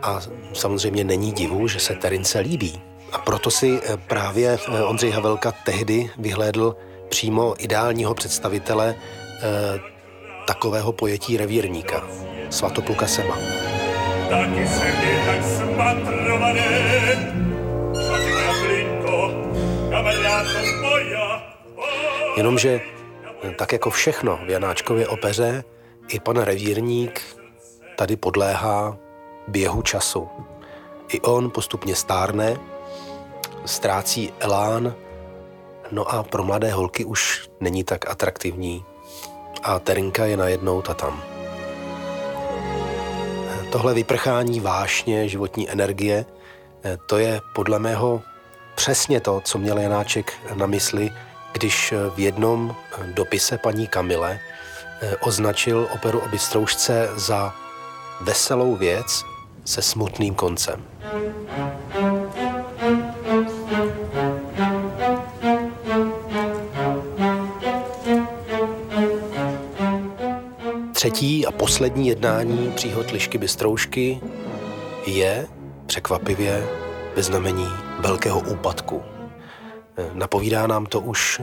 a 0.02 0.22
samozřejmě 0.54 1.04
není 1.04 1.32
divu, 1.32 1.68
že 1.68 1.80
se 1.80 1.96
Terince 1.96 2.40
líbí. 2.40 2.82
A 3.16 3.18
proto 3.18 3.52
si 3.52 3.80
eh, 3.84 3.98
právě 3.98 4.60
eh, 4.68 4.84
Ondřej 4.84 5.12
Havelka 5.12 5.52
tehdy 5.52 6.10
vyhlédl 6.18 6.76
přímo 7.10 7.56
ideálního 7.58 8.14
představitele 8.14 8.96
eh, 8.96 9.80
takového 10.48 10.92
pojetí 10.92 11.38
revírníka, 11.38 12.04
Svatopluka 12.50 13.08
Sema. 13.08 13.38
Taky 14.30 14.68
se 14.68 14.86
mi 14.86 15.26
tak 15.26 15.44
smatrované, 15.44 16.96
Jenomže 22.38 22.82
tak 23.56 23.72
jako 23.74 23.90
všechno 23.90 24.40
v 24.46 24.50
Janáčkově 24.50 25.08
opeře, 25.08 25.64
i 26.08 26.20
pan 26.20 26.38
revírník 26.38 27.22
tady 27.96 28.16
podléhá 28.16 28.98
běhu 29.48 29.82
času. 29.82 30.30
I 31.08 31.22
on 31.22 31.52
postupně 31.52 31.96
stárne, 31.96 32.58
ztrácí 33.66 34.34
elán, 34.40 34.96
no 35.92 36.12
a 36.12 36.24
pro 36.24 36.44
mladé 36.44 36.72
holky 36.72 37.06
už 37.06 37.50
není 37.60 37.84
tak 37.84 38.10
atraktivní. 38.10 38.86
A 39.64 39.80
Terinka 39.80 40.26
je 40.26 40.38
najednou 40.38 40.82
ta 40.82 40.94
tam. 40.94 41.24
Tohle 43.72 43.94
vyprchání 43.94 44.60
vášně, 44.60 45.30
životní 45.30 45.70
energie, 45.70 46.26
to 47.10 47.18
je 47.18 47.42
podle 47.56 47.80
mého 47.80 48.22
přesně 48.76 49.20
to, 49.22 49.42
co 49.42 49.58
měl 49.58 49.78
Janáček 49.78 50.34
na 50.54 50.66
mysli, 50.66 51.12
když 51.52 51.94
v 52.16 52.20
jednom 52.20 52.76
dopise 53.14 53.58
paní 53.58 53.88
Kamile 53.88 54.40
označil 55.20 55.88
operu 55.94 56.20
o 56.20 56.28
Bystroušce 56.28 57.10
za 57.16 57.54
veselou 58.22 58.76
věc 58.76 59.24
se 59.66 59.82
smutným 59.82 60.36
koncem. 60.36 60.86
Třetí 71.06 71.46
a 71.46 71.52
poslední 71.52 72.08
jednání 72.08 72.72
příhod 72.76 73.12
Lišky 73.12 73.38
Bystroušky 73.38 74.22
je 75.06 75.48
překvapivě 75.86 76.68
ve 77.16 77.24
znamení 77.24 77.68
velkého 78.00 78.40
úpadku. 78.40 79.02
Napovídá 80.14 80.68
nám 80.68 80.86
to 80.86 81.00
už 81.00 81.42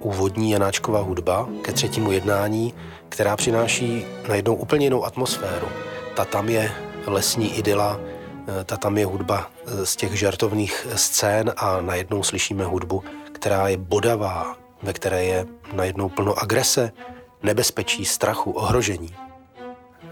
úvodní 0.00 0.50
Janáčková 0.50 1.00
hudba 1.00 1.48
ke 1.62 1.72
třetímu 1.72 2.12
jednání, 2.12 2.74
která 3.08 3.36
přináší 3.36 4.04
najednou 4.28 4.54
úplně 4.54 4.86
jinou 4.86 5.04
atmosféru. 5.04 5.66
Ta 6.16 6.24
tam 6.24 6.48
je 6.48 6.72
lesní 7.06 7.58
idyla, 7.58 8.00
ta 8.64 8.76
tam 8.76 8.98
je 8.98 9.06
hudba 9.06 9.50
z 9.84 9.96
těch 9.96 10.18
žartovných 10.18 10.86
scén 10.94 11.52
a 11.56 11.80
najednou 11.80 12.22
slyšíme 12.22 12.64
hudbu, 12.64 13.04
která 13.32 13.68
je 13.68 13.76
bodavá, 13.76 14.56
ve 14.82 14.92
které 14.92 15.24
je 15.24 15.46
najednou 15.72 16.08
plno 16.08 16.38
agrese, 16.38 16.92
nebezpečí, 17.42 18.04
strachu, 18.04 18.50
ohrožení. 18.50 19.14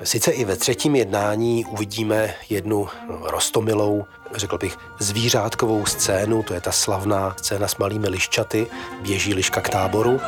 Sice 0.03 0.31
i 0.31 0.45
ve 0.45 0.57
třetím 0.57 0.97
jednání 0.97 1.65
uvidíme 1.65 2.35
jednu 2.51 2.89
rostomilou, 3.23 4.05
řekl 4.35 4.59
bych, 4.59 4.79
zvířátkovou 4.99 5.87
scénu, 5.87 6.43
to 6.43 6.55
je 6.55 6.61
ta 6.61 6.73
slavná 6.73 7.35
scéna 7.39 7.69
s 7.69 7.77
malými 7.77 8.09
liščaty, 8.09 8.67
běží 9.01 9.35
liška 9.35 9.61
k 9.61 9.69
táboru. 9.69 10.21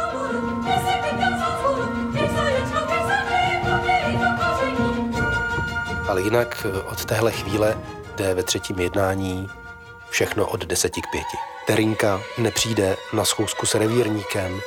Ale 6.09 6.23
jinak 6.23 6.67
od 6.91 7.05
téhle 7.05 7.33
chvíle 7.33 7.79
jde 8.17 8.35
ve 8.35 8.43
třetím 8.43 8.79
jednání 8.79 9.49
všechno 10.11 10.47
od 10.47 10.65
deseti 10.65 11.01
k 11.01 11.11
pěti. 11.11 11.37
Terinka 11.67 12.21
nepřijde 12.39 12.97
na 13.13 13.25
schůzku 13.25 13.67
s 13.67 13.75
revírníkem, 13.75 14.61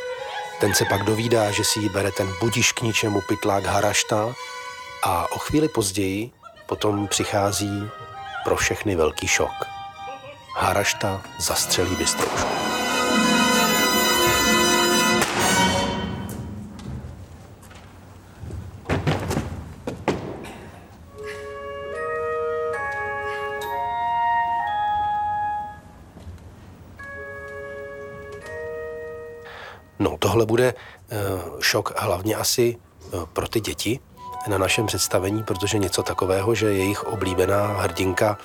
ten 0.61 0.73
se 0.73 0.85
pak 0.85 1.03
dovídá, 1.03 1.51
že 1.51 1.63
si 1.63 1.79
ji 1.79 1.89
bere 1.89 2.11
ten 2.11 2.33
budiš 2.39 2.71
k 2.71 2.81
ničemu 2.81 3.21
pytlák 3.21 3.65
Harašta 3.65 4.33
a 5.03 5.31
o 5.31 5.37
chvíli 5.37 5.69
později 5.69 6.31
potom 6.65 7.07
přichází 7.07 7.89
pro 8.43 8.55
všechny 8.55 8.95
velký 8.95 9.27
šok. 9.27 9.65
Harašta 10.57 11.21
zastřelí 11.39 11.95
Bystroušku. 11.95 12.80
Tohle 30.31 30.45
bude 30.45 30.73
eh, 30.73 31.17
šok 31.59 31.93
hlavně 31.97 32.35
asi 32.35 32.77
eh, 32.77 33.17
pro 33.33 33.47
ty 33.47 33.59
děti 33.59 33.99
na 34.47 34.57
našem 34.57 34.85
představení, 34.85 35.43
protože 35.43 35.77
něco 35.77 36.03
takového, 36.03 36.55
že 36.55 36.73
jejich 36.73 37.03
oblíbená 37.03 37.67
hrdinka 37.67 38.37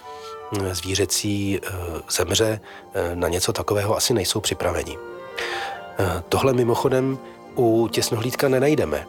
hm, 0.53 0.75
zvířecí 0.75 1.61
eh, 1.62 1.70
zemře, 2.11 2.61
na 3.14 3.29
něco 3.29 3.53
takového 3.53 3.96
asi 3.96 4.14
nejsou 4.14 4.40
připraveni. 4.40 4.99
Tohle 6.29 6.53
mimochodem 6.53 7.18
u 7.55 7.88
těsnohlídka 7.88 8.49
nenajdeme. 8.49 9.07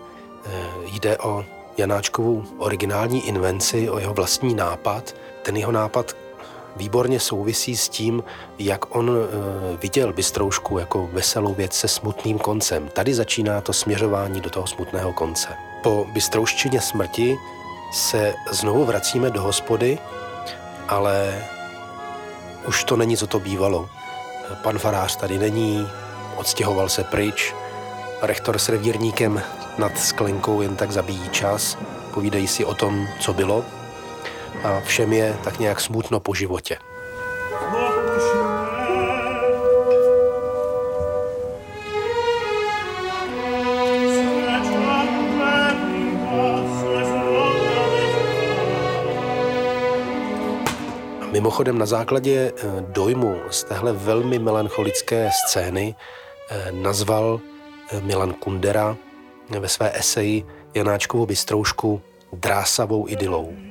Jde 0.86 1.18
o 1.18 1.46
Janáčkovu 1.78 2.46
originální 2.58 3.28
invenci, 3.28 3.90
o 3.90 4.00
jeho 4.00 4.14
vlastní 4.14 4.56
nápad. 4.56 5.16
Ten 5.44 5.58
jeho 5.58 5.72
nápad 5.72 6.17
výborně 6.78 7.20
souvisí 7.20 7.78
s 7.78 7.90
tím, 7.90 8.24
jak 8.60 8.96
on 8.96 9.10
e, 9.10 9.78
viděl 9.78 10.14
Bystroušku 10.14 10.80
jako 10.80 11.10
veselou 11.14 11.54
věc 11.54 11.74
se 11.74 11.88
smutným 11.88 12.40
koncem. 12.40 12.90
Tady 12.94 13.14
začíná 13.14 13.62
to 13.62 13.74
směřování 13.74 14.42
do 14.42 14.50
toho 14.50 14.68
smutného 14.68 15.14
konce. 15.14 15.48
Po 15.84 16.06
Bystrouščině 16.14 16.82
smrti 16.82 17.38
se 17.94 18.34
znovu 18.52 18.86
vracíme 18.86 19.30
do 19.30 19.42
hospody, 19.42 19.98
ale 20.88 21.44
už 22.68 22.84
to 22.84 22.98
není, 22.98 23.18
co 23.18 23.28
to 23.28 23.40
bývalo. 23.40 23.90
Pan 24.64 24.80
farář 24.80 25.16
tady 25.16 25.40
není, 25.40 25.88
odstěhoval 26.36 26.90
se 26.90 27.04
pryč, 27.04 27.56
rektor 28.22 28.58
s 28.58 28.70
revírníkem 28.70 29.42
nad 29.78 30.00
sklenkou 30.00 30.62
jen 30.62 30.76
tak 30.76 30.92
zabíjí 30.92 31.30
čas, 31.30 31.78
povídají 32.14 32.48
si 32.48 32.66
o 32.66 32.74
tom, 32.74 33.08
co 33.20 33.34
bylo, 33.34 33.66
a 34.64 34.80
všem 34.80 35.14
je 35.14 35.38
tak 35.44 35.60
nějak 35.60 35.82
smutno 35.82 36.20
po 36.20 36.34
životě. 36.34 36.78
Mimochodem 51.32 51.78
na 51.78 51.86
základě 51.86 52.54
eh, 52.56 52.82
dojmu 52.82 53.42
z 53.50 53.64
téhle 53.64 53.94
velmi 53.94 54.40
melancholické 54.40 55.30
scény 55.46 55.96
eh, 56.50 56.72
nazval 56.72 57.40
eh, 57.92 58.02
Milan 58.02 58.34
Kundera 58.34 58.98
ve 59.60 59.68
své 59.68 60.00
eseji 60.00 60.46
Janáčkovu 60.74 61.26
bystroušku 61.26 62.02
drásavou 62.34 63.08
idylou. 63.08 63.67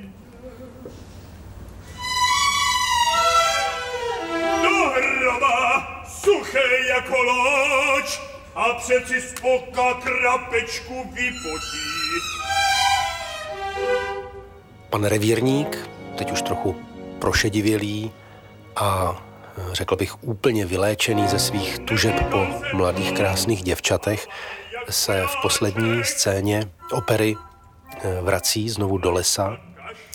Suché 6.27 6.87
jako 6.89 7.15
loď 7.23 8.19
a 8.55 8.73
přeci 8.73 9.21
spoka 9.21 9.93
krapečku 9.93 11.03
vypotí. 11.13 11.87
Pan 14.89 15.03
revírník, 15.05 15.89
teď 16.17 16.31
už 16.31 16.41
trochu 16.41 16.75
prošedivělý 17.19 18.11
a 18.75 19.15
řekl 19.71 19.95
bych 19.95 20.23
úplně 20.23 20.65
vyléčený 20.65 21.27
ze 21.27 21.39
svých 21.39 21.79
tužeb 21.79 22.29
po 22.31 22.47
mladých 22.73 23.11
krásných 23.11 23.63
děvčatech, 23.63 24.27
se 24.89 25.23
v 25.27 25.35
poslední 25.41 26.03
scéně 26.03 26.69
opery 26.91 27.35
eh, 27.35 28.21
vrací 28.21 28.69
znovu 28.69 28.97
do 28.97 29.11
lesa, 29.11 29.57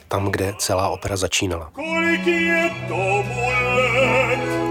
tam, 0.09 0.31
kde 0.31 0.55
celá 0.59 0.89
opera 0.89 1.17
začínala. 1.17 1.71
Kolik 1.75 2.27
je 2.27 2.71
tomu 2.89 3.49
let? 3.49 4.62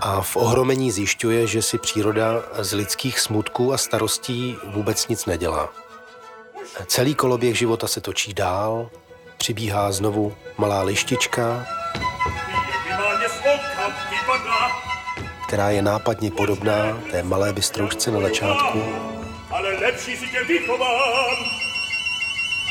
A 0.00 0.20
v 0.20 0.36
ohromení 0.36 0.90
zjišťuje, 0.90 1.46
že 1.46 1.62
si 1.62 1.78
příroda 1.78 2.42
z 2.58 2.72
lidských 2.72 3.20
smutků 3.20 3.72
a 3.72 3.78
starostí 3.78 4.56
vůbec 4.64 5.08
nic 5.08 5.26
nedělá. 5.26 5.68
Celý 6.86 7.14
koloběh 7.14 7.58
života 7.58 7.86
se 7.86 8.00
točí 8.00 8.34
dál, 8.34 8.90
přibíhá 9.36 9.92
znovu 9.92 10.34
malá 10.58 10.82
lištička, 10.82 11.66
která 15.46 15.70
je 15.70 15.82
nápadně 15.82 16.30
podobná 16.30 17.02
té 17.10 17.22
malé 17.22 17.52
bystroušce 17.52 18.10
na 18.10 18.20
začátku. 18.20 18.82
Ale 19.50 19.70
lepší 19.70 20.16
si 20.16 20.26
tě 20.28 20.44
vychovám, 20.44 21.36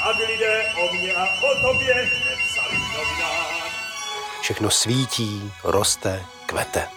aby 0.05 0.23
lidé 0.25 0.65
o 0.83 0.93
mě 0.93 1.13
a 1.13 1.23
o 1.23 1.61
tobě 1.61 1.95
nepsali 1.95 2.77
novinách. 2.77 3.65
Všechno 4.41 4.69
svítí, 4.69 5.51
roste, 5.63 6.25
kvete. 6.45 6.87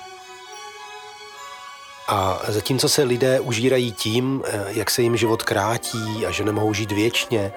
A 2.09 2.41
zatímco 2.49 2.89
se 2.89 3.03
lidé 3.03 3.41
užírají 3.41 3.93
tím, 3.93 4.43
eh, 4.47 4.65
jak 4.69 4.91
se 4.91 5.03
jim 5.03 5.17
život 5.17 5.43
krátí 5.43 6.27
a 6.27 6.31
že 6.31 6.45
nemohou 6.45 6.75
žít 6.75 6.93
věčně, 6.93 7.53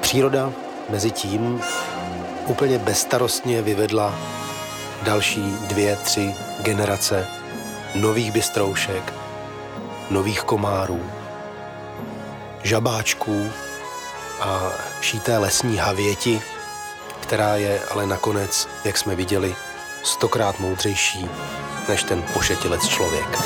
příroda 0.00 0.52
mezi 0.88 1.10
tím 1.10 1.60
úplně 2.46 2.78
bezstarostně 2.78 3.62
vyvedla 3.62 4.14
další 5.02 5.56
dvě, 5.66 5.96
tři 5.96 6.34
generace 6.60 7.28
nových 7.94 8.32
bystroušek, 8.32 9.12
nových 10.10 10.40
komárů, 10.40 11.10
žabáčků 12.62 13.50
a 14.40 14.72
šíté 15.00 15.38
lesní 15.38 15.76
havěti, 15.76 16.42
která 17.20 17.56
je 17.56 17.80
ale 17.90 18.06
nakonec, 18.06 18.68
jak 18.84 18.98
jsme 18.98 19.14
viděli, 19.14 19.56
stokrát 20.02 20.60
moudřejší 20.60 21.28
než 21.88 22.02
ten 22.02 22.22
pošetilec 22.22 22.88
člověk. 22.88 23.38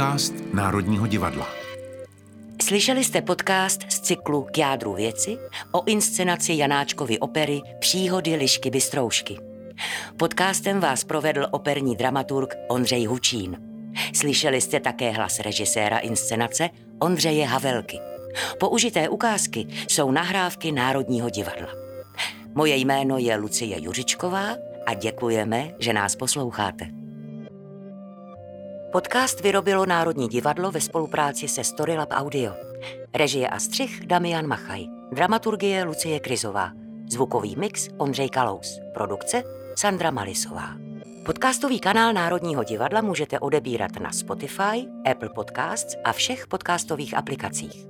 Podcast 0.00 0.34
Národního 0.54 1.06
divadla. 1.06 1.48
Slyšeli 2.62 3.04
jste 3.04 3.22
podcast 3.22 3.92
z 3.92 4.00
cyklu 4.00 4.46
K 4.52 4.58
jádru 4.58 4.94
věci 4.94 5.38
o 5.72 5.84
inscenaci 5.86 6.52
Janáčkovy 6.52 7.18
opery 7.18 7.60
Příhody 7.78 8.36
Lišky 8.36 8.70
Bystroušky. 8.70 9.36
Podcastem 10.16 10.80
vás 10.80 11.04
provedl 11.04 11.46
operní 11.50 11.96
dramaturg 11.96 12.54
Ondřej 12.68 13.06
Hučín. 13.06 13.56
Slyšeli 14.14 14.60
jste 14.60 14.80
také 14.80 15.10
hlas 15.10 15.40
režiséra 15.40 15.98
inscenace 15.98 16.70
Ondřeje 16.98 17.46
Havelky. 17.46 17.98
Použité 18.60 19.08
ukázky 19.08 19.66
jsou 19.88 20.10
nahrávky 20.10 20.72
Národního 20.72 21.30
divadla. 21.30 21.68
Moje 22.54 22.76
jméno 22.76 23.18
je 23.18 23.36
Lucie 23.36 23.76
Juřičková 23.80 24.56
a 24.86 24.94
děkujeme, 24.94 25.74
že 25.78 25.92
nás 25.92 26.16
posloucháte. 26.16 26.99
Podcast 28.92 29.40
vyrobilo 29.40 29.86
Národní 29.86 30.28
divadlo 30.28 30.70
ve 30.70 30.80
spolupráci 30.80 31.48
se 31.48 31.64
Storylab 31.64 32.08
Audio. 32.12 32.52
Režie 33.14 33.48
a 33.48 33.58
střih 33.58 34.06
Damian 34.06 34.46
Machaj. 34.46 34.84
Dramaturgie 35.12 35.84
Lucie 35.84 36.20
Krizová. 36.20 36.72
Zvukový 37.10 37.56
mix 37.56 37.88
Ondřej 37.96 38.28
Kalous. 38.28 38.80
Produkce 38.94 39.42
Sandra 39.78 40.10
Malisová. 40.10 40.68
Podcastový 41.26 41.80
kanál 41.80 42.12
Národního 42.12 42.64
divadla 42.64 43.00
můžete 43.00 43.38
odebírat 43.38 43.90
na 44.00 44.12
Spotify, 44.12 44.86
Apple 45.10 45.28
Podcasts 45.34 45.96
a 46.04 46.12
všech 46.12 46.46
podcastových 46.46 47.16
aplikacích. 47.16 47.86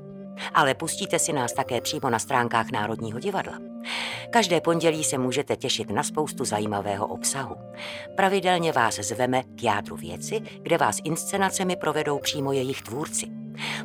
Ale 0.54 0.74
pustíte 0.74 1.18
si 1.18 1.32
nás 1.32 1.52
také 1.52 1.80
přímo 1.80 2.10
na 2.10 2.18
stránkách 2.18 2.70
Národního 2.70 3.18
divadla. 3.18 3.58
Každé 4.30 4.60
pondělí 4.60 5.04
se 5.04 5.18
můžete 5.18 5.56
těšit 5.56 5.90
na 5.90 6.02
spoustu 6.02 6.44
zajímavého 6.44 7.06
obsahu. 7.06 7.56
Pravidelně 8.16 8.72
vás 8.72 8.94
zveme 8.94 9.42
k 9.42 9.62
jádru 9.62 9.96
věci, 9.96 10.40
kde 10.62 10.78
vás 10.78 10.98
inscenacemi 11.04 11.76
provedou 11.76 12.18
přímo 12.18 12.52
jejich 12.52 12.82
tvůrci. 12.82 13.26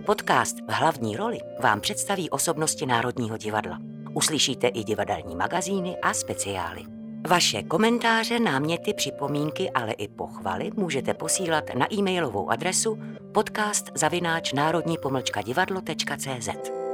Podcast 0.06 0.58
v 0.68 0.72
hlavní 0.72 1.18
roli 1.18 1.38
vám 1.60 1.82
představí 1.82 2.30
osobnosti 2.30 2.86
Národního 2.86 3.38
divadla. 3.38 3.80
Uslyšíte 4.14 4.68
i 4.68 4.84
divadelní 4.84 5.36
magazíny 5.36 5.98
a 6.02 6.14
speciály. 6.14 6.82
Vaše 7.28 7.64
komentáře, 7.64 8.40
náměty, 8.40 8.94
připomínky, 8.94 9.72
ale 9.72 9.94
i 9.94 10.08
pochvaly 10.08 10.72
můžete 10.76 11.14
posílat 11.14 11.64
na 11.78 11.94
e-mailovou 11.94 12.50
adresu 12.50 13.00
podcast 13.32 13.92
zavináč 13.96 14.54
národní 14.54 14.98
divadlo.cz. 15.42 16.85